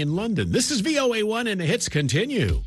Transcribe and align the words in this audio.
in 0.00 0.16
London. 0.16 0.50
This 0.50 0.70
is 0.70 0.80
VOA1 0.80 1.50
and 1.50 1.60
the 1.60 1.66
hits 1.66 1.88
continue. 1.88 2.62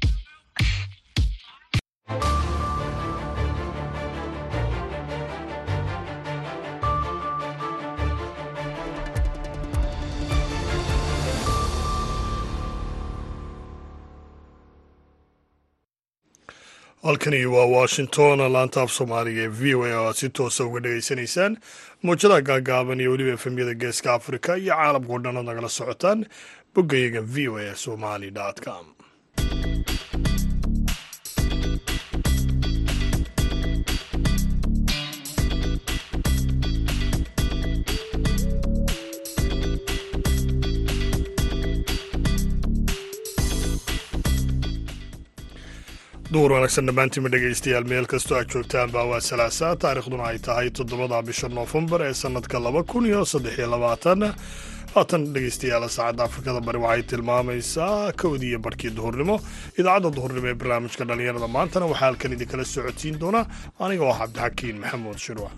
halkani 17.03 17.45
waa 17.45 17.65
washington 17.65 18.39
laanta 18.53 18.81
af 18.81 18.91
soomaaliga 18.97 19.41
ee 19.41 19.47
v 19.59 19.75
o 19.75 19.81
a 19.85 19.91
oo 19.99 20.05
aad 20.07 20.15
si 20.21 20.27
toosa 20.37 20.63
uga 20.67 20.79
dhegaysanaysaan 20.85 21.53
muujadaha 22.03 22.41
gaagaaban 22.49 22.99
iyo 23.01 23.11
weliba 23.11 23.31
efemyada 23.37 23.73
geeska 23.81 24.13
afrika 24.13 24.51
iyo 24.57 24.73
caalamkao 24.75 25.19
dhan 25.23 25.37
ood 25.39 25.45
nagala 25.49 25.69
socotaan 25.69 26.19
boggayaga 26.73 27.21
v 27.33 27.47
o 27.49 27.57
a 27.57 27.75
somali 27.75 28.31
com. 28.65 28.85
Duur 46.33 46.51
wanaagsan 46.55 46.87
dhammaantiinma 46.89 47.29
dhegaystayaal 47.33 47.85
meel 47.91 48.07
kastoo 48.13 48.37
aad 48.39 48.49
joogtaan 48.53 48.91
baa 48.95 49.03
waa 49.11 49.19
salaasaa 49.29 49.75
taarikhduna 49.83 50.23
ay 50.31 50.39
tahay 50.47 50.69
toddobada 50.77 51.19
bisha 51.27 51.47
noofembar 51.57 52.01
ee 52.07 52.13
sannadka 52.21 52.57
laba 52.65 52.81
kun 52.91 53.05
iyo 53.09 53.21
saddex 53.33 53.55
iyo 53.59 53.67
labaatan 53.73 54.21
haatan 54.95 55.23
dhegaystayaal 55.35 55.85
saacadda 55.95 56.23
afrikada 56.29 56.61
bari 56.67 56.79
waxay 56.85 57.03
tilmaamaysaa 57.11 58.11
kowdii 58.21 58.49
iyo 58.53 58.59
barhkii 58.65 58.91
duhurnimo. 58.97 59.35
Idaacadda 59.79 60.09
duhurnimo 60.17 60.47
ee 60.51 60.57
barnaamijka 60.61 61.03
dhallinyarada 61.09 61.47
maantana 61.55 61.85
waxaa 61.91 62.05
halkan 62.07 62.33
idinkala 62.35 62.65
socodsiin 62.73 63.15
doona 63.23 63.41
aniga 63.83 64.03
oo 64.09 64.15
cabdixakiin 64.21 64.77
maxamuud 64.83 65.17
shirwac 65.25 65.53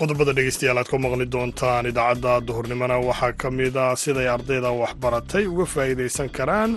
qodobada 0.00 0.32
dhegeystayaal 0.36 0.78
aad 0.80 0.88
ku 0.92 0.98
maqli 1.04 1.26
doontaan 1.34 1.86
idaacadda 1.90 2.32
duhurnimona 2.48 2.96
waxaa 3.08 3.32
ka 3.42 3.50
mid 3.50 3.76
ah 3.84 3.94
siday 4.02 4.28
ardayda 4.34 4.70
waxbaratay 4.82 5.44
uga 5.52 5.66
faa'iidaysan 5.74 6.28
karaan 6.38 6.70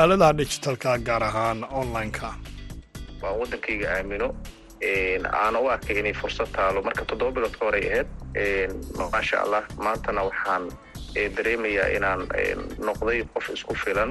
aaladaha 0.00 0.32
digitalka 0.40 0.92
gaar 1.08 1.22
ahaan 1.28 1.58
online-ka. 1.80 2.30
Waan 3.22 3.36
waddankayga 3.40 3.86
aamino 3.96 4.28
aana 5.42 5.58
u 5.64 5.66
arkay 5.74 5.98
inay 6.02 6.14
fursad 6.20 6.48
taalo 6.58 6.82
marka 6.88 7.02
toddoba 7.10 7.32
bilood 7.36 7.54
ka 7.58 7.64
horey 7.66 7.84
ahayd 7.90 8.08
maasha 9.12 9.36
allah 9.44 9.62
maantana 9.86 10.22
waxaan 10.30 10.64
dareemayaa 11.36 11.88
inaan 11.98 12.20
noqday 12.88 13.18
qof 13.34 13.46
isku 13.56 13.74
filan 13.84 14.10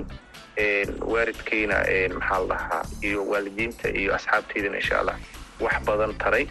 waalidkayna 1.14 1.78
maxaa 2.20 2.40
la 2.44 2.48
dhahaa 2.52 2.84
iyo 3.08 3.20
waalidiinta 3.32 3.88
iyo 4.02 4.12
asxaabtaydana 4.20 4.78
insha 4.84 4.96
allah 5.02 5.16
wax 5.66 5.76
badan 5.88 6.14
taray 6.24 6.46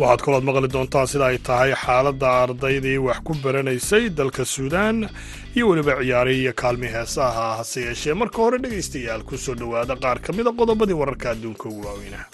waxaad 0.00 0.20
kalood 0.24 0.44
maqli 0.48 0.68
doontaan 0.74 1.06
sida 1.12 1.26
ay 1.30 1.38
tahay 1.48 1.72
xaaladda 1.84 2.28
ardaydii 2.44 2.98
wax 3.06 3.18
ku 3.26 3.32
baranaysay 3.44 4.04
dalka 4.18 4.44
suudaan 4.54 4.96
iyo 5.56 5.64
weliba 5.70 5.92
ciyaarihii 6.00 6.42
iyo 6.44 6.52
kaalmi 6.62 6.88
heesaha 6.94 7.46
hase 7.58 7.80
yeeshee. 7.86 8.14
Marka 8.20 8.38
hore 8.44 8.58
dhegaystayaal 8.64 9.22
ku 9.28 9.34
soo 9.44 9.54
dhowaada 9.60 9.94
qaar 10.02 10.18
ka 10.24 10.30
mida 10.36 10.50
qodobadii 10.60 10.98
wararka 11.02 11.26
adduunka 11.34 11.64
ugu 11.68 11.82
waaweynaha 11.86 12.26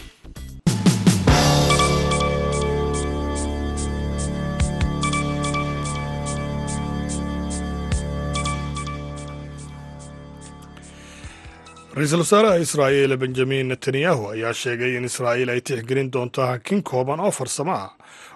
ra'iisul 11.97 12.21
wasaaraha 12.25 12.59
israa'iil 12.67 13.17
benjamin 13.23 13.67
netanyahu 13.73 14.23
ayaa 14.35 14.53
sheegay 14.63 14.97
in 14.99 15.05
israa'iil 15.11 15.51
ay 15.55 15.61
tixgelin 15.61 16.11
doonto 16.13 16.43
hakin 16.51 16.83
kooban 16.83 17.21
oo 17.21 17.31
farsamo 17.39 17.73
ah 17.73 17.91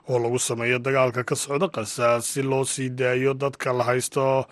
oo 0.09 0.19
lagu 0.19 0.39
sameeyo 0.39 0.79
dagaalka 0.79 1.25
ka 1.25 1.35
socda 1.37 1.69
qasa 1.69 2.21
si 2.23 2.43
loo 2.43 2.65
sii 2.65 2.89
daayo 2.91 3.35
dadka 3.35 3.73
la 3.73 3.85
haysto 3.85 4.47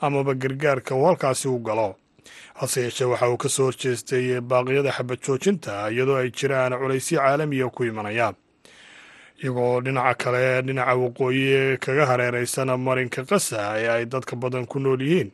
amaba 0.00 0.34
gargaarka 0.34 0.94
uu 0.94 1.04
halkaasi 1.06 1.48
u 1.48 1.58
galo. 1.58 1.94
Hase 2.54 2.80
yeeshee 2.80 3.04
waxa 3.12 3.28
uu 3.30 3.36
ka 3.36 3.48
soo 3.48 3.64
horjeestay 3.68 4.40
baaqyada 4.40 4.90
xabad 4.96 5.18
joojinta 5.26 5.90
iyadoo 5.90 6.16
ay 6.16 6.30
jiraan 6.30 6.72
culaysyo 6.80 7.18
caalamiya 7.20 7.68
ku 7.70 7.84
imanaya 7.84 8.32
iyagoo 9.42 9.80
dhinaca 9.80 10.14
kale 10.14 10.62
dhinaca 10.66 10.94
waqooyi 10.96 11.78
kaga 11.80 12.06
hareeraysan 12.06 12.70
marinka 12.80 13.24
qasa 13.24 13.78
ee 13.80 13.88
ay 13.88 14.04
dadka 14.06 14.36
badan 14.36 14.66
ku 14.66 14.78
nool 14.78 15.00
yihiin. 15.02 15.30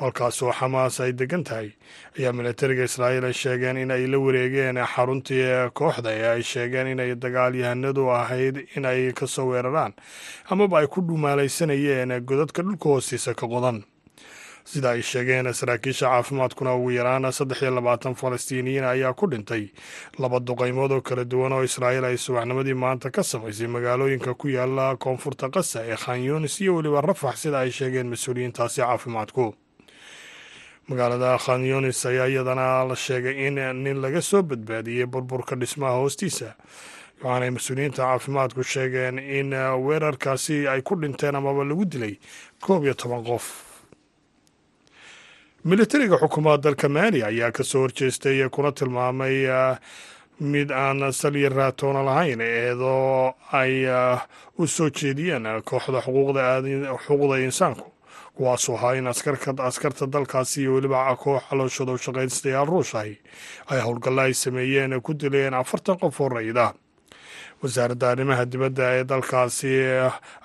Halkaas 0.00 0.40
oo 0.42 0.52
xamaas 0.52 1.00
ay 1.00 1.12
degan 1.12 1.44
tahay 1.44 1.76
ayaa 2.18 2.32
militariga 2.32 2.84
israa'iil 2.88 3.24
ay 3.24 3.32
sheegeen 3.36 3.76
in 3.76 3.90
ay 3.92 4.06
la 4.08 4.16
wareegeen 4.18 4.76
xaruntii 4.80 5.68
kooxda 5.76 6.10
ee 6.12 6.28
ay 6.40 6.42
sheegeen 6.42 6.86
inay 6.96 7.12
dagaalyahanadu 7.14 8.08
ahayd 8.10 8.56
in 8.76 8.84
ay 8.88 9.12
ka 9.12 9.26
soo 9.26 9.52
weeraraan 9.52 9.92
amaba 10.48 10.80
ay 10.80 10.86
ku 10.88 11.00
dhumaalaysanayeen 11.04 12.16
godadka 12.24 12.62
dhulka 12.64 12.88
hoostiisa 12.88 13.34
ka 13.36 13.44
qodan 13.46 13.84
sida 14.64 14.90
ay 14.90 15.02
sheegeen 15.02 15.52
saraakiisha 15.52 16.06
caafimaadkuna 16.06 16.74
ugu 16.74 16.90
yaraan 16.90 17.32
saddex 17.32 17.62
iyo 17.62 17.70
labaatan 17.74 18.14
falastiiniyiin 18.14 18.84
ayaa 18.84 19.12
ku 19.14 19.26
dhintay. 19.30 19.68
Laba 20.18 20.40
duqaymood 20.40 20.92
oo 20.92 21.00
kala 21.00 21.24
duwan 21.24 21.52
oo 21.52 21.62
israa'iil 21.64 22.04
ay 22.04 22.16
subaxnimadii 22.16 22.74
maanta 22.74 23.10
ka 23.10 23.22
samaysay 23.22 23.66
magaalooyinka 23.66 24.34
ku 24.34 24.48
yaalla 24.48 24.96
koonfurta 24.96 25.50
qasa 25.50 25.84
ee 25.86 25.96
khan 25.96 26.22
yunis 26.24 26.60
iyo 26.60 26.76
weliba 26.76 27.00
rafax 27.00 27.42
sida 27.42 27.58
ay 27.58 27.70
sheegeen 27.70 28.06
mas'uuliyiintaasi 28.10 28.80
caafimaadku. 28.80 29.54
Magaalada 30.88 31.38
khan 31.38 31.64
yunis 31.64 32.06
ayaa 32.06 32.26
iyadana 32.28 32.84
la 32.88 32.96
sheegay 32.96 33.46
in 33.46 33.54
nin 33.82 34.00
laga 34.02 34.20
soo 34.22 34.42
badbaadiyey 34.42 35.06
burburka 35.06 35.56
dhismaha 35.56 35.96
hoostiisa 36.02 36.54
waxaanay 37.22 37.50
mas'uuliyiinta 37.50 38.02
caafimaadku 38.02 38.62
sheegeen 38.62 39.18
in 39.18 39.50
weerarkaasi 39.86 40.68
ay 40.68 40.82
ku 40.82 40.94
dhinteen 40.96 41.34
amaba 41.36 41.64
lagu 41.64 41.84
dilay 41.84 42.18
koob 42.60 42.84
iyo 42.84 42.94
toban 42.94 43.24
qof 43.24 43.69
militariga 45.64 46.16
xukuumadda 46.18 46.62
dalka 46.70 46.88
maali 46.88 47.22
ayaa 47.22 47.52
ka 47.52 47.64
soo 47.64 47.82
horjeestay 47.84 48.48
kuna 48.48 48.72
tilmaamay 48.72 49.46
mid 50.40 50.70
aan 50.72 51.12
salya 51.12 51.48
raatoona 51.48 52.02
lahayn 52.04 52.40
eedoo 52.40 53.34
ay 53.52 53.84
u 54.58 54.66
soo 54.66 54.88
jeediyeen 54.90 55.44
kooxda 55.64 56.00
xuquuqda 56.00 57.36
insaanku. 57.44 57.92
Kuwaasoo 58.34 58.76
ahaa 58.76 58.94
in 58.96 59.06
askarta 59.06 60.06
dalkaasi 60.06 60.60
iyo 60.62 60.74
weliba 60.74 61.16
koox 61.16 61.42
calooshooda 61.50 61.98
shaqaystayaal 61.98 62.66
ruush 62.66 62.94
ahi 62.96 63.18
ay 63.68 63.80
howlgalla 63.80 64.22
ay 64.22 64.34
sameeyeen 64.34 65.00
ku 65.02 65.12
dileen 65.14 65.54
afartan 65.54 65.98
qof 65.98 66.20
oo 66.20 66.28
rayida 66.28 66.72
wasaaradda 67.62 68.10
arrimaha 68.12 68.44
dibadda 68.52 68.84
ee 68.98 69.04
dalkaasi 69.04 69.70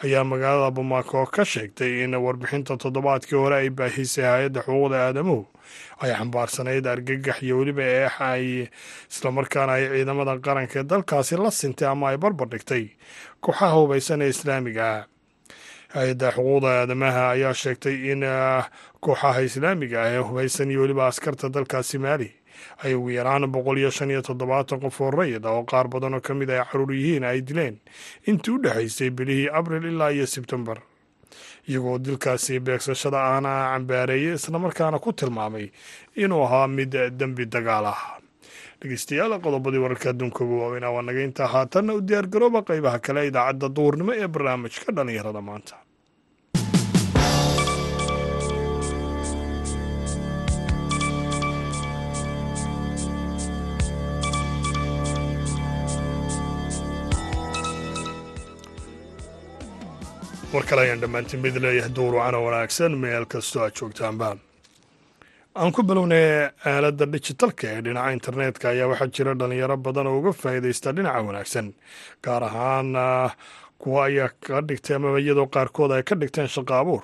ayaa 0.03 0.23
magaalada 0.31 0.71
bamako 0.77 1.25
ka 1.35 1.43
sheegtay 1.45 2.03
in 2.03 2.13
warbixinta 2.25 2.77
toddobaadkii 2.77 3.35
hore 3.41 3.55
ay 3.61 3.69
baahisay 3.69 4.25
hay'adda 4.25 4.61
xuquuqda 4.67 4.97
aadamuhu 5.07 5.47
ay 6.03 6.11
xambaarsanayd 6.19 6.85
argagax 6.87 7.37
iyo 7.45 7.55
weliba 7.59 7.83
eex 7.83 8.13
ay 8.19 8.45
islamarkaana 9.11 9.71
ay 9.77 9.83
ciidamada 9.93 10.33
qaranka 10.45 10.79
ee 10.79 10.83
dalkaasi 10.83 11.35
la 11.43 11.51
sintay 11.51 11.87
ama 11.87 12.09
ay 12.11 12.17
barbar 12.17 12.47
dhigtay 12.53 12.83
kooxaha 13.43 13.73
hubaysan 13.79 14.21
ee 14.21 14.29
islaamiga. 14.35 14.89
Hay'adda 15.95 16.27
xuquuqda 16.35 16.69
aadamaha 16.81 17.23
ayaa 17.35 17.53
sheegtay 17.53 17.95
in 18.11 18.21
kooxaha 19.03 19.41
islaamiga 19.47 19.97
ah 20.03 20.09
ee 20.15 20.21
hubaysan 20.27 20.71
iyo 20.71 20.81
weliba 20.83 21.07
askarta 21.07 21.49
dalkaasi 21.49 21.97
maali 22.05 22.29
ay 22.83 22.93
ugu 22.93 23.09
yaraan 23.17 23.45
boqol 23.55 23.77
iyo 23.81 23.91
shan 23.91 24.09
iyo 24.13 24.21
toddobaatan 24.21 24.79
qof 24.83 25.01
oo 25.01 25.11
rayid 25.11 25.45
oo 25.45 25.63
qaar 25.63 25.87
badan 25.87 26.13
oo 26.13 26.21
ka 26.21 26.33
mid 26.33 26.49
ay 26.49 26.61
carruur 26.65 26.91
yihiin 26.93 27.23
ay 27.23 27.41
dileen. 27.41 27.77
Intii 28.27 28.51
u 28.55 28.57
dhexaysay 28.63 29.09
bilihii 29.09 29.49
abril 29.59 29.85
ilaa 29.91 30.09
iyo 30.11 30.25
sebtembar 30.27 30.79
iyagoo 31.67 31.97
dilkaasi 31.97 32.59
beegsashada 32.59 33.17
aana 33.17 33.51
cambaareeyey 33.73 34.35
islamarkaana 34.37 34.99
ku 34.99 35.13
tilmaamay 35.13 35.67
inuu 36.15 36.43
ahaa 36.45 36.67
mid 36.67 36.93
dembi 37.19 37.45
dagaal 37.45 37.85
ah. 37.93 38.01
Dhegeystayaal 38.81 39.39
qodobadii 39.41 39.81
wararka 39.81 40.09
adduunka 40.13 40.43
ugu 40.45 40.55
waaweynaa 40.61 40.91
waa 40.95 41.01
naga 41.07 41.21
intaa 41.27 41.47
haatanna 41.47 41.93
u 41.97 42.01
diyaargarooba 42.01 42.61
qaybaha 42.69 42.99
kale 43.05 43.27
idaacadda 43.27 43.67
duhurnimo 43.75 44.11
ee 44.13 44.27
barnaamijka 44.27 44.91
dhallinyarada 44.95 45.41
maanta 45.41 45.75
war 60.55 60.63
kale 60.69 60.81
ayaan 60.81 61.01
dhammaantiin 61.01 61.41
mid 61.43 61.55
leeyahay 61.63 61.91
duurucana 61.95 62.39
wanaagsan 62.45 62.93
meel 63.03 63.25
kastoo 63.33 63.63
aad 63.65 63.73
joogtaanba 63.79 64.29
aan 65.55 65.71
ku 65.71 65.83
bilownay 65.83 66.49
aaladda 66.71 67.05
dijitalka 67.13 67.67
ee 67.73 67.81
dhinaca 67.85 68.11
internetka 68.17 68.65
ayaa 68.69 68.87
waxaa 68.91 69.07
jira 69.15 69.33
dhalinyaro 69.39 69.77
badan 69.77 70.07
oo 70.07 70.17
uga 70.19 70.31
faa'iidaysta 70.41 70.89
dhinaca 70.97 71.21
wanaagsan 71.27 71.67
gaar 72.23 72.43
ahaan 72.49 72.89
kuwa 73.81 74.05
ayaa 74.05 74.29
ka 74.47 74.61
dhigtay 74.67 74.95
amaba 74.95 75.19
iyadoo 75.19 75.47
qaarkood 75.55 75.91
ay 75.97 76.03
ka 76.03 76.15
dhigteen 76.21 76.47
shaqo 76.55 76.73
abuur 76.81 77.03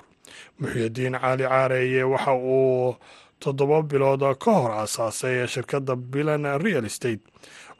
muxyidiin 0.60 1.16
caali 1.22 1.44
caareeye 1.52 2.02
waxa 2.12 2.32
uu 2.34 2.96
toddoba 3.42 3.82
bilood 3.82 4.22
ka 4.44 4.50
hor 4.60 4.70
aasaasay 4.80 5.46
shirkadda 5.48 5.96
bilan 5.96 6.44
real 6.64 6.84
estate. 6.84 7.20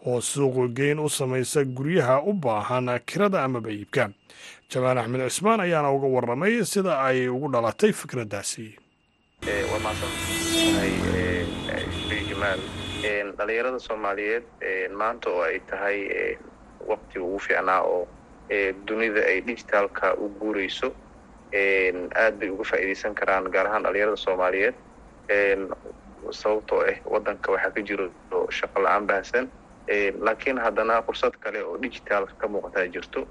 Oo 0.07 0.21
suuq 0.21 0.57
geyn 0.77 0.99
u 0.99 1.09
samaysa 1.09 1.63
guryaha 1.65 2.17
u 2.27 2.33
baahan 2.33 2.89
kirada 3.07 3.45
amaba 3.45 3.71
iibka 3.71 4.11
jamaal 4.73 4.99
axmed 4.99 5.21
cismaan 5.29 5.61
ayaana 5.61 5.91
uga 5.97 6.07
waramay 6.15 6.65
sida 6.73 6.95
ay 7.09 7.29
ugu 7.29 7.49
dhalatay 7.53 7.93
fikraddaasi 7.93 8.67
mahadsantahay 9.85 10.93
jamaal 12.31 12.61
dhalinyarada 13.39 13.79
soomaaliyeed 13.87 14.45
maanta 15.01 15.31
oo 15.31 15.43
ay 15.49 15.59
tahay 15.71 15.99
waqtiga 16.91 17.25
ugu 17.25 17.39
fiicnaa 17.47 17.81
oo 17.93 18.03
dunida 18.87 19.21
ay 19.31 19.39
digitaalka 19.47 20.15
u 20.15 20.29
guurayso 20.41 20.89
aad 22.23 22.35
bay 22.41 22.51
uga 22.55 22.65
faa'iidaysan 22.71 23.15
karaan 23.15 23.51
gaar 23.55 23.67
ahaan 23.67 23.83
dhalinyarada 23.87 24.17
soomaaliyeed. 24.17 24.75
Sababtoo 26.31 26.81
ah 26.87 26.97
waddanka 27.13 27.53
waxaa 27.53 27.71
ka 27.75 27.81
jiro 27.89 28.07
shaqo 28.59 28.79
la'aan 28.85 29.07
baahsan. 29.07 29.47
Laakiin 30.27 30.59
haddana 30.65 31.03
fursad 31.03 31.35
kale 31.43 31.63
oo 31.65 31.77
digital 31.83 32.27
ka 32.41 32.49
muuqataa 32.49 32.87
jirto 32.95 33.27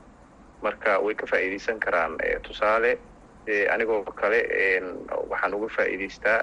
marka 0.62 1.00
way 1.00 1.16
ka 1.16 1.25
faa'iidaysan 1.28 1.80
karaan 1.80 2.18
tusaale 2.44 2.92
anigoo 3.74 4.04
kale 4.22 4.40
waxaan 5.30 5.54
uga 5.54 5.68
faa'iidaystaa 5.78 6.40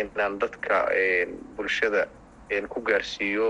inaan 0.00 0.38
dadka 0.40 0.86
bulshada 1.56 2.06
ku 2.68 2.80
gaarsiiyo 2.82 3.48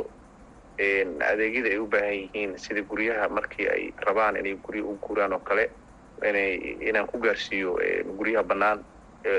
adeegyada 1.31 1.69
ay 1.69 1.79
u 1.79 1.87
baahan 1.87 2.15
yihiin 2.15 2.59
sida 2.59 2.83
guryaha 2.83 3.29
markii 3.29 3.69
ay 3.69 3.93
rabaan 4.07 4.37
inay 4.37 4.57
gurya 4.65 4.85
u 4.85 4.97
guuraan 4.99 5.33
oo 5.33 5.41
kale 5.41 5.65
inay 6.29 6.57
inaan 6.89 7.07
ku 7.07 7.19
gaarsiiyo 7.21 7.77
guryaha 8.17 8.45
bannaan 8.45 8.85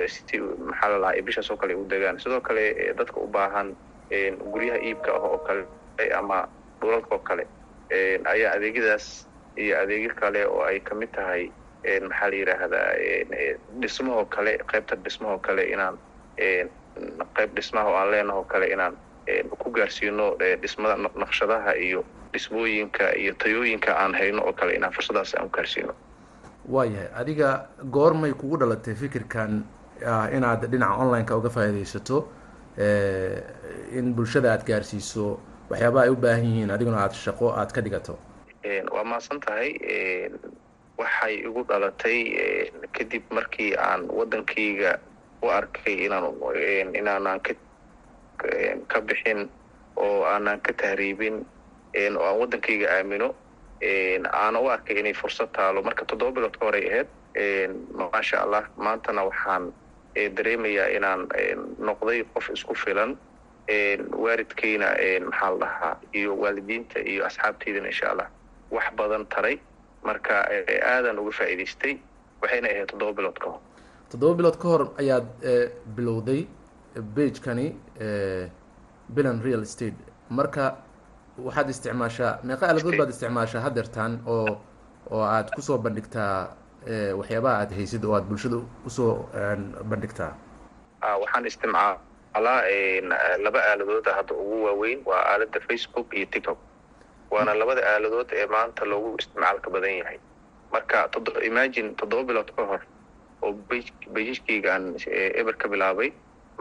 si 0.08 0.38
maxaa 0.40 0.90
la 0.90 0.98
lahaa 1.00 1.22
bishaas 1.26 1.50
oo 1.52 1.58
kale 1.58 1.74
u 1.76 1.86
degaan. 1.90 2.20
Sidoo 2.20 2.42
kale 2.42 2.94
dadka 2.98 3.18
u 3.20 3.28
baahan 3.28 3.74
guryaha 4.54 4.78
iibka 4.86 5.12
ah 5.16 5.24
oo 5.26 5.38
kale 5.48 5.66
ama 6.14 6.46
dhulalka 6.82 7.16
oo 7.16 7.20
kale 7.26 7.48
ayaa 8.26 8.54
adeegyadaas 8.56 9.28
iyo 9.58 9.80
adeegyo 9.82 10.14
kale 10.16 10.46
oo 10.46 10.62
ay 10.64 10.80
ka 10.80 10.96
mid 10.96 11.12
tahay 11.16 11.52
maxaa 12.08 12.30
la 12.30 12.36
yidhaahdaa 12.36 12.90
dhismahoo 13.82 14.26
kale 14.26 14.58
qaybta 14.72 14.96
dhismahoo 15.04 15.40
kale 15.40 15.64
inaan 15.74 15.96
qayb 17.36 17.56
dhismaha 17.56 17.88
oo 17.90 17.96
aan 18.02 18.12
leenahoo 18.12 18.44
kale 18.44 18.68
inaan 18.74 18.96
ku 19.60 19.72
gaarsiino 19.72 20.36
dhismada 20.62 20.96
naqshadaha 21.24 21.74
iyo 21.88 22.04
dhismooyinka 22.34 23.16
iyo 23.22 23.34
tayooyinka 23.44 23.92
aan 24.02 24.14
hayno 24.14 24.42
oo 24.48 24.54
kale 24.54 24.76
inaan 24.76 24.94
fursadaas 24.94 25.36
aan 25.36 25.46
u 25.46 25.50
gaarsiino. 25.50 25.94
Waayahay 26.70 27.10
adiga 27.22 27.68
goormay 27.92 28.34
kugu 28.34 28.58
dhalatay 28.62 28.96
fikirkan 28.96 29.64
inaad 30.38 30.66
dhinaca 30.72 30.96
online-ka 31.04 31.36
uga 31.38 31.50
faa'iidaysato 31.50 32.18
in 33.98 34.14
bulshada 34.16 34.52
aad 34.54 34.64
gaarsiiso 34.70 35.40
waxyaabaha 35.70 36.04
ay 36.06 36.10
u 36.10 36.16
baahan 36.16 36.46
yihiin 36.46 36.72
adiguna 36.76 36.98
aada 37.04 37.14
shaqo 37.26 37.52
aad 37.62 37.72
ka 37.76 37.82
dhigato 37.82 38.16
waa 38.92 39.04
mahadsan 39.04 39.40
tahay 39.40 39.70
waxay 40.98 41.36
igu 41.48 41.64
dhalatay 41.70 42.20
kadib 42.94 43.24
markii 43.32 43.74
aan 43.78 44.06
waddankayga 44.18 45.00
u 45.42 45.48
arkay 45.50 46.06
inaan 46.06 46.26
inaanaan 46.94 47.40
ka 47.42 47.54
ka 48.88 49.02
bixin 49.02 49.50
oo 49.96 50.24
aanan 50.24 50.62
ka 50.62 50.74
tahriibin 50.74 51.46
oo 52.18 52.24
aan 52.26 52.38
waddankayga 52.40 52.88
aamino 52.98 53.34
aana 54.34 54.60
u 54.62 54.70
arkay 54.70 55.00
inay 55.00 55.14
fursad 55.14 55.50
taalo. 55.58 55.82
Marka 55.82 56.06
toddoba 56.06 56.32
bilood 56.32 56.58
ka 56.60 56.66
horay 56.66 56.86
ahayd 56.90 57.10
maasha 57.98 58.38
allah 58.46 58.64
maantana 58.78 59.24
waxaan 59.26 59.74
dareemayaa 60.38 60.88
inaan 60.98 61.26
noqday 61.80 62.24
qof 62.34 62.50
isku 62.54 62.76
filan 62.76 63.18
waalidkayna 64.24 64.88
maxaa 65.26 65.50
la 65.52 65.58
dhahaa 65.66 65.96
iyo 66.14 66.36
waalidiinta 66.38 67.00
iyo 67.00 67.26
asxaabtaydana 67.26 67.88
insha 67.88 68.12
allah 68.12 68.28
wax 68.76 68.86
badan 68.98 69.26
taray 69.34 69.56
marka 70.08 70.36
aadan 70.94 71.20
uga 71.22 71.32
faa'iidaystay 71.40 71.94
waxayna 72.42 72.68
ahayd 72.74 72.88
toddoba 72.92 73.14
bilood 73.20 73.38
ka 73.44 73.48
hor. 73.52 73.60
Toddoba 74.12 74.34
bilood 74.40 74.58
ka 74.62 74.68
hor 74.72 74.84
ayaad 75.02 75.28
bilowday 75.96 76.42
bagekani 77.16 77.68
bilan 79.16 79.42
real 79.46 79.62
estate. 79.68 79.98
Marka 80.30 80.66
waxaad 81.46 81.70
isticmaashaa 81.74 82.32
meeqa 82.48 82.66
aaladood 82.68 82.98
baad 83.00 83.10
isticmaashaa 83.14 83.62
hadeertan 83.68 84.12
oo 84.28 84.58
oo 85.12 85.24
aad 85.36 85.48
ku 85.56 85.62
soo 85.62 85.78
bandhigtaa 85.78 86.34
waxyaabaha 87.20 87.56
aad 87.62 87.72
haysid 87.78 88.04
oo 88.06 88.16
aad 88.18 88.26
bulshada 88.30 88.58
u 88.88 88.90
soo 88.98 89.14
bandhigtaa. 89.92 90.32
Waxaan 91.24 91.46
isticmaalaa 91.46 91.98
laba 93.46 93.60
aaladooda 93.70 94.12
hadda 94.18 94.34
ugu 94.44 94.58
waaweyn 94.66 95.00
waa 95.06 95.22
aalada 95.32 95.60
facebook 95.68 96.08
iyo 96.18 96.26
tiktok 96.34 96.58
waana 97.32 97.54
labada 97.60 97.82
aaladood 97.94 98.30
ee 98.40 98.46
maanta 98.56 98.86
loogu 98.92 99.16
isticmaalka 99.20 99.70
badan 99.76 99.96
yahay. 100.02 100.20
Marka 100.74 101.10
imagine 101.50 101.96
toddoba 102.00 102.24
bilood 102.30 102.50
ka 102.56 102.64
hor 102.70 102.82
oo 103.42 103.52
bejijkayga 104.14 104.70
aan 104.76 104.86
eber 105.40 105.56
ka 105.62 105.68
bilaabay 105.74 106.10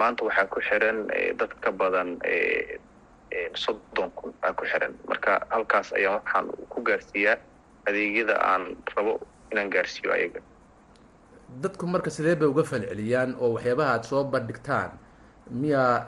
maanta 0.00 0.25
waxaa 0.25 0.46
ku 0.52 0.61
xiran 0.69 0.99
dad 1.38 1.52
ka 1.62 1.70
badan 1.81 2.19
soddon 3.55 4.11
kun 4.19 4.32
aa 4.43 4.52
ku 4.52 4.64
xiran. 4.67 4.94
Marka 5.08 5.40
halkaas 5.50 5.93
ayaan 5.93 6.19
waxaan 6.20 6.46
ku 6.73 6.78
gaarsiiyaa 6.82 7.37
adeegyada 7.88 8.34
aan 8.50 8.76
rabo 8.96 9.20
inaan 9.52 9.70
gaarsiiyo 9.70 10.12
ayaga. 10.12 10.40
Dadku 11.62 11.87
marka 11.87 12.11
sidee 12.11 12.34
bay 12.38 12.49
uga 12.49 12.62
falceliyaan 12.64 13.34
oo 13.40 13.55
waxyaabaha 13.56 13.90
aad 13.94 14.05
soo 14.05 14.25
bandhigtaan? 14.25 14.90
Miyaa 15.50 16.06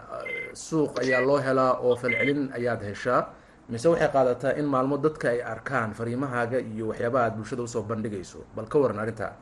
suuq 0.55 0.99
ayaa 1.03 1.21
loo 1.27 1.39
helaa 1.47 1.73
oo 1.83 1.95
falcelin 1.97 2.51
ayaad 2.59 2.83
heshaa 2.91 3.23
mise 3.71 3.87
waxay 3.89 4.09
qaadataa 4.15 4.57
in 4.61 4.67
maalmo 4.75 4.97
dadka 5.05 5.27
ay 5.31 5.41
arkaan 5.55 5.91
fariimahaaga 5.99 6.59
iyo 6.61 6.85
waxyaabaha 6.91 7.25
aad 7.27 7.35
bulshada 7.39 7.63
u 7.63 7.69
soo 7.75 7.83
bandhigayso 7.91 8.39
bal 8.57 8.67
ka 8.73 8.79
waran 8.83 8.99
arrintaa 9.03 9.33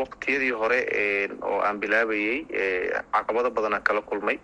waqtiyadii 0.00 0.50
hore 0.60 0.80
oo 1.42 1.58
aan 1.66 1.78
bilaabayey 1.80 2.36
caqabado 3.12 3.50
badanaan 3.50 3.82
kala 3.82 4.00
kulmay. 4.02 4.38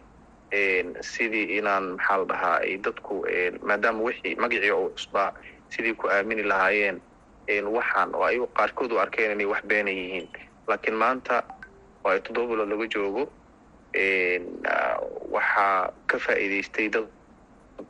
Sidii 1.00 1.59
inaan 1.59 1.85
maxaa 1.97 2.16
la 2.18 2.25
dhahaa 2.30 2.56
ay 2.66 2.76
dadku 2.85 3.14
maadaama 3.68 4.02
wixii 4.09 4.35
magacii 4.42 4.71
oo 4.71 4.88
cusbaa 4.97 5.33
sidii 5.71 5.95
ku 5.95 6.09
aamini 6.11 6.42
lahaayeen 6.42 7.00
waxaan 7.76 8.14
oo 8.14 8.25
ay 8.25 8.38
qaarkood 8.59 8.92
u 8.92 8.99
arkeen 8.99 9.33
inay 9.33 9.47
wax 9.47 9.62
beena 9.66 9.90
yihiin. 9.90 10.28
Laakiin 10.68 10.97
maanta 11.02 11.42
oo 12.04 12.11
ay 12.11 12.21
toddoba 12.21 12.47
bilood 12.52 12.68
laga 12.73 12.87
joogo 12.95 13.23
waxaa 15.37 15.90
ka 16.06 16.18
faa'iidaystay 16.18 16.88
dad 16.90 17.06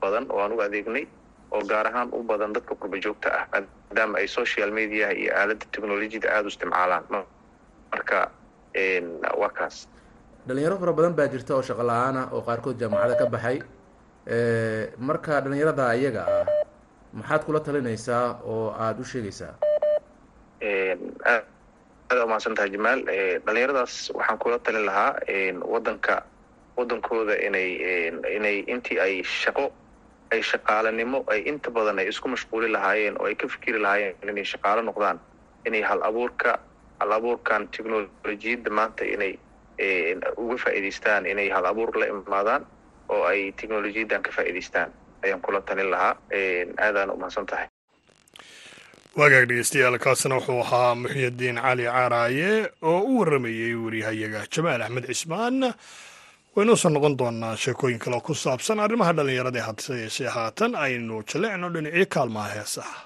badan 0.02 0.24
oo 0.30 0.40
aan 0.44 0.52
u 0.52 0.60
adeegnay 0.66 1.04
oo 1.54 1.62
gaar 1.70 1.86
ahaan 1.90 2.08
u 2.12 2.22
badan 2.22 2.52
dadka 2.56 2.74
qurba 2.80 2.96
joogta 3.04 3.28
ah 3.38 3.44
maadaama 3.52 4.18
ay 4.18 4.26
social 4.28 4.70
mediaha 4.78 5.12
iyo 5.20 5.30
aaladda 5.38 5.66
technolojiyada 5.72 6.28
aada 6.34 6.46
u 6.48 6.52
isticmaalaan. 6.52 7.04
Marka 7.92 8.18
waa 9.40 9.50
kaas. 9.58 9.76
Dhalinyaro 10.46 10.76
fara 10.82 10.92
badan 10.98 11.14
baa 11.18 11.28
jirta 11.32 11.52
oo 11.56 11.62
shaqo 11.68 11.82
la'aan 11.90 12.16
ah 12.22 12.26
oo 12.34 12.42
qaarkood 12.48 12.76
jaamacada 12.82 13.14
ka 13.20 13.26
baxay. 13.34 13.58
Marka 15.08 15.40
dhalinyarada 15.44 15.84
iyaga 16.00 16.22
ah 16.36 16.46
maxaad 17.18 17.42
kula 17.46 17.60
talinaysaa 17.66 18.24
oo 18.52 18.70
aada 18.84 19.00
u 19.02 19.04
sheegaysaa? 19.12 19.54
Aada 22.10 22.24
umahadsan 22.26 22.54
tahay 22.58 22.70
jamaal 22.74 23.00
dhalinyaradaas 23.46 23.94
waxaan 24.18 24.38
kula 24.42 24.58
talin 24.58 24.84
lahaa 24.88 25.12
waddanka 25.72 26.14
waddankooda 26.80 27.34
inay 27.46 27.68
inay 28.36 28.56
intii 28.72 28.98
ay 29.06 29.14
shaqo 29.42 29.66
ay 30.32 30.40
shaqaalanimo 30.50 31.18
ay 31.32 31.40
inta 31.50 31.70
badan 31.76 31.98
ay 32.02 32.08
isku 32.12 32.28
mashquuli 32.34 32.68
lahaayeen 32.76 33.16
oo 33.20 33.26
ay 33.30 33.34
ka 33.34 33.46
fikiri 33.54 33.78
lahaayeen 33.84 34.28
inay 34.32 34.44
shaqaalo 34.52 34.82
noqdaan 34.88 35.18
inay 35.66 35.82
hal 35.90 36.00
abuurka 36.08 36.52
hal 37.00 37.12
abuurkan 37.18 37.68
technolojiyadda 37.74 38.70
maanta 38.78 39.04
inay 39.14 39.32
uga 40.42 40.56
faa'iidaystaan 40.64 41.26
inay 41.32 41.48
hal 41.54 41.64
abuur 41.72 41.90
la 42.00 42.06
imaadaan 42.12 42.62
oo 43.08 43.22
ay 43.32 43.52
technolojiyaddan 43.60 44.22
ka 44.22 44.30
faa'iidaystaan. 44.36 44.90
Ayaan 45.24 45.40
kula 45.44 45.60
talin 45.60 45.90
lahaa 45.92 46.14
aadaan 46.84 47.10
umahadsan 47.14 47.46
tahay 47.50 47.66
waagaag 49.18 49.48
dhegeystayaal 49.50 49.98
kaasina 49.98 50.36
wuxuu 50.38 50.60
ahaa 50.64 50.94
muxyidiin 50.94 51.58
cali 51.64 51.84
caaraaye 51.84 52.50
oo 52.82 53.00
u 53.10 53.18
warramayey 53.20 53.74
wariyahayaga 53.84 54.40
jamaal 54.54 54.82
axmed 54.86 55.04
cismaan 55.10 55.56
waynoo 56.56 56.76
soo 56.76 56.90
noqon 56.94 57.14
doonaa 57.18 57.56
sheekooyin 57.56 57.98
kale 58.02 58.16
oo 58.16 58.20
ku 58.26 58.34
saabsan 58.34 58.80
arrimaha 58.84 59.12
dhallinyarada 59.16 59.58
ee 59.58 59.66
hadse 59.68 59.92
yeeshee 60.02 60.28
haatan. 60.36 60.72
Aynu 60.84 61.22
jalleecno 61.30 61.66
dhinacyo 61.74 62.06
kaalmaha 62.14 62.48
heesaha 62.56 62.96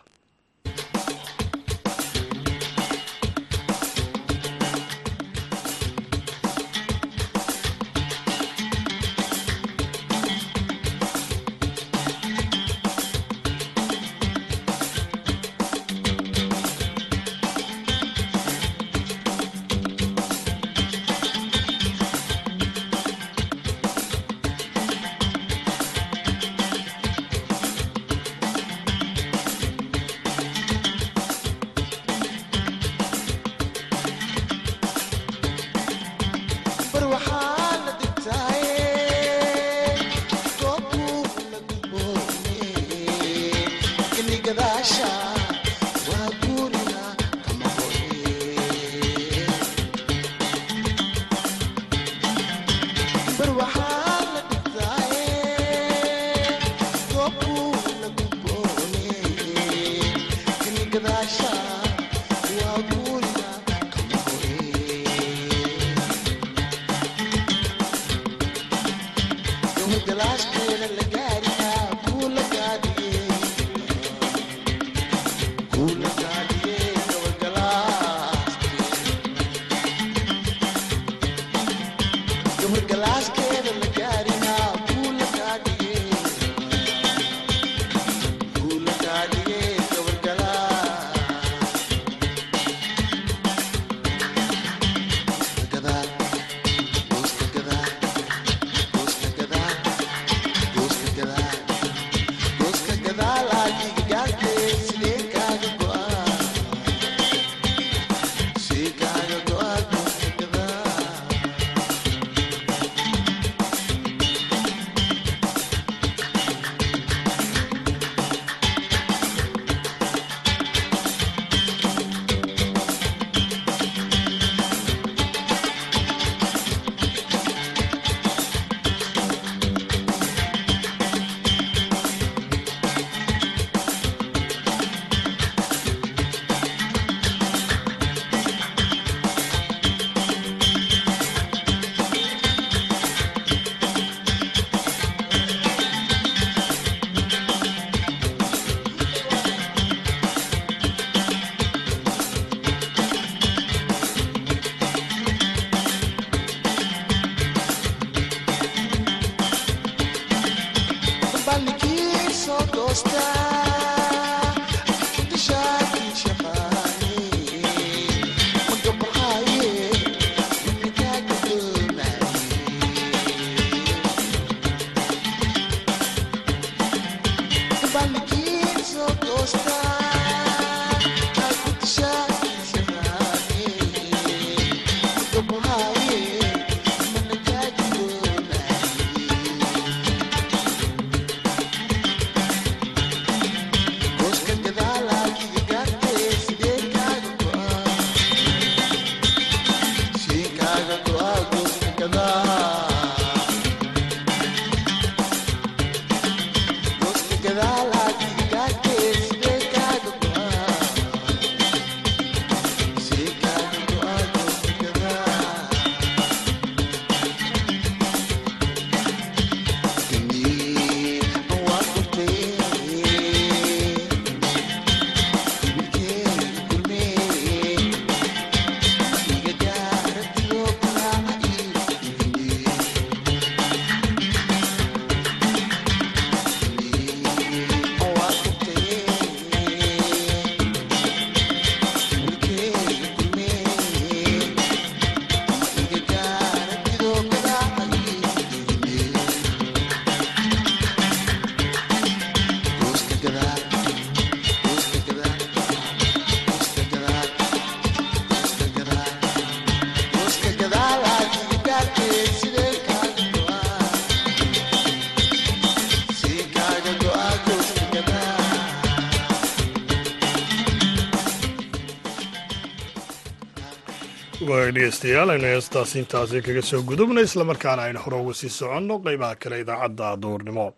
dhegeystayaal 274.85 275.31
aynu 275.33 275.47
heestaas 275.49 275.95
intaasi 275.97 276.43
kaga 276.45 276.63
soo 276.63 276.83
gudubna 276.83 277.21
islamarkaana 277.25 277.83
aynu 277.83 278.01
hore 278.05 278.17
uga 278.21 278.35
sii 278.35 278.49
soconno 278.49 278.99
qeybaha 279.05 279.37
kale 279.37 279.61
idaacadda 279.61 280.17
duurnimo. 280.23 280.73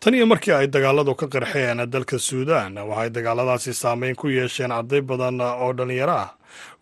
Tan 0.00 0.14
iyo 0.14 0.26
markii 0.26 0.52
ay 0.54 0.66
dagaaladu 0.66 1.14
ka 1.14 1.26
qarxeen 1.26 1.82
dalka 1.90 2.18
suudaan 2.18 2.78
waxay 2.78 3.10
dagaaladaasi 3.10 3.74
saameyn 3.74 4.14
ku 4.16 4.28
yeesheen 4.28 4.70
arday 4.72 5.00
badan 5.00 5.40
oo 5.40 5.72
dhallinyaro 5.72 6.12
ah 6.12 6.30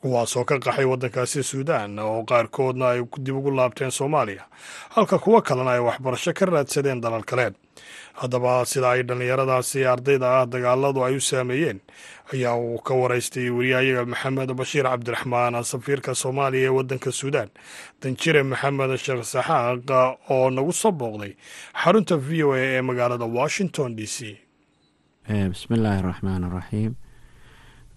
kuwaasoo 0.02 0.44
ka 0.44 0.58
qaxay 0.60 0.84
waddankaasi 0.84 1.42
suudaan 1.42 1.98
oo 1.98 2.24
qaarkoodna 2.28 2.88
ay 2.88 3.00
dib 3.24 3.36
ugu 3.36 3.50
laabteen 3.56 3.90
soomaaliya 3.90 4.44
halka 4.90 5.18
kuwo 5.18 5.40
kalena 5.42 5.70
ay 5.72 5.80
waxbarasho 5.80 6.32
ka 6.36 6.44
raadsadeen 6.46 7.00
dalal 7.00 7.24
kale 7.24 7.52
haddaba 8.20 8.52
sida 8.70 8.88
ay 8.94 9.02
dhallinyaradaasi 9.08 9.80
ardayda 9.92 10.26
ah 10.40 10.46
dagaaladu 10.54 11.00
ay 11.06 11.14
u 11.16 11.20
saameeyeen. 11.30 11.78
Ayaa 12.34 12.54
uu 12.58 12.78
ka 12.86 12.92
waraystay 13.00 13.48
wariyahayaga 13.56 14.04
maxamed 14.12 14.50
bashiir 14.60 14.84
cabdiraxmaan 14.92 15.54
safiirka 15.72 16.12
soomaaliya 16.22 16.68
ee 16.70 16.74
waddanka 16.78 17.10
suudaan. 17.20 17.50
Danjire 18.02 18.42
maxamed 18.52 18.90
sheekh 19.04 19.24
saxaaq 19.34 19.90
oo 20.34 20.50
nagu 20.56 20.72
soo 20.82 20.92
booqday 21.00 21.32
xarunta 21.82 22.16
v 22.26 22.42
o 22.44 22.52
a 22.52 22.58
ee 22.58 22.80
magaalada 22.88 23.26
washington 23.38 23.90
d 23.98 24.06
c. 24.14 24.16
Bismi 25.52 25.74
illaahi 25.78 25.98
araxmaan 26.02 26.42
araxiim 26.48 26.92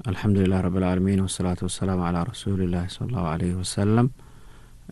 alxamdu 0.10 0.40
lilah 0.44 0.60
alcaalamiin 0.66 1.22
wasalaatu 1.28 1.62
wasalaamu 1.68 2.04
calaa 2.08 2.24
rasuuli 2.32 2.64
illaahi 2.68 2.90
allahu 3.06 3.26
caleyhi 3.32 3.56
wasalam 3.64 4.08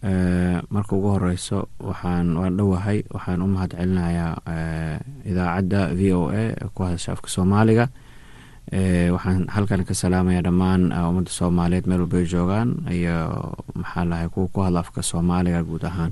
marka 0.04 0.94
ugu 0.96 1.10
horeyso 1.18 1.68
waxaan 1.80 2.38
waan 2.38 2.58
dhowahay 2.58 3.02
waxaan 3.14 3.42
u 3.42 3.48
mahad 3.48 3.72
celinayaa 3.74 4.34
idaacadda 5.26 5.82
v 5.98 6.02
o 6.14 6.30
a 6.30 6.44
ku 6.74 6.84
hadasha 6.86 7.12
afka 7.18 7.30
soomaaliga 7.30 7.90
waxaan 9.16 9.48
halkan 9.50 9.82
ka 9.88 9.94
salaamaya 9.98 10.42
dhammaan 10.46 10.92
ummadda 10.94 11.32
soomaaliyeed 11.32 11.88
meel 11.90 12.02
walbay 12.06 12.26
joogaan 12.30 12.70
iyo 12.92 13.18
maxaa 13.76 14.06
lahay 14.06 14.30
kuwa 14.30 14.48
ku 14.54 14.60
hadla 14.62 14.80
afka 14.86 15.02
soomaaliga 15.02 15.64
guud 15.66 15.84
ahaan. 15.90 16.12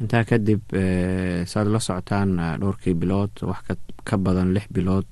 Intaa 0.00 0.24
kadib 0.28 0.60
saad 1.46 1.66
la 1.72 1.78
socotaan 1.80 2.36
dhowrkii 2.60 2.94
bilood 2.94 3.30
wax 3.46 3.62
ka 4.04 4.16
badan 4.18 4.52
lix 4.52 4.66
bilood 4.74 5.06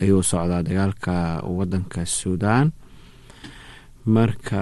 ayuu 0.00 0.22
socdaa 0.22 0.62
dagaalka 0.62 1.40
wadanka 1.42 2.04
suudaan. 2.06 2.70
Marka 4.04 4.60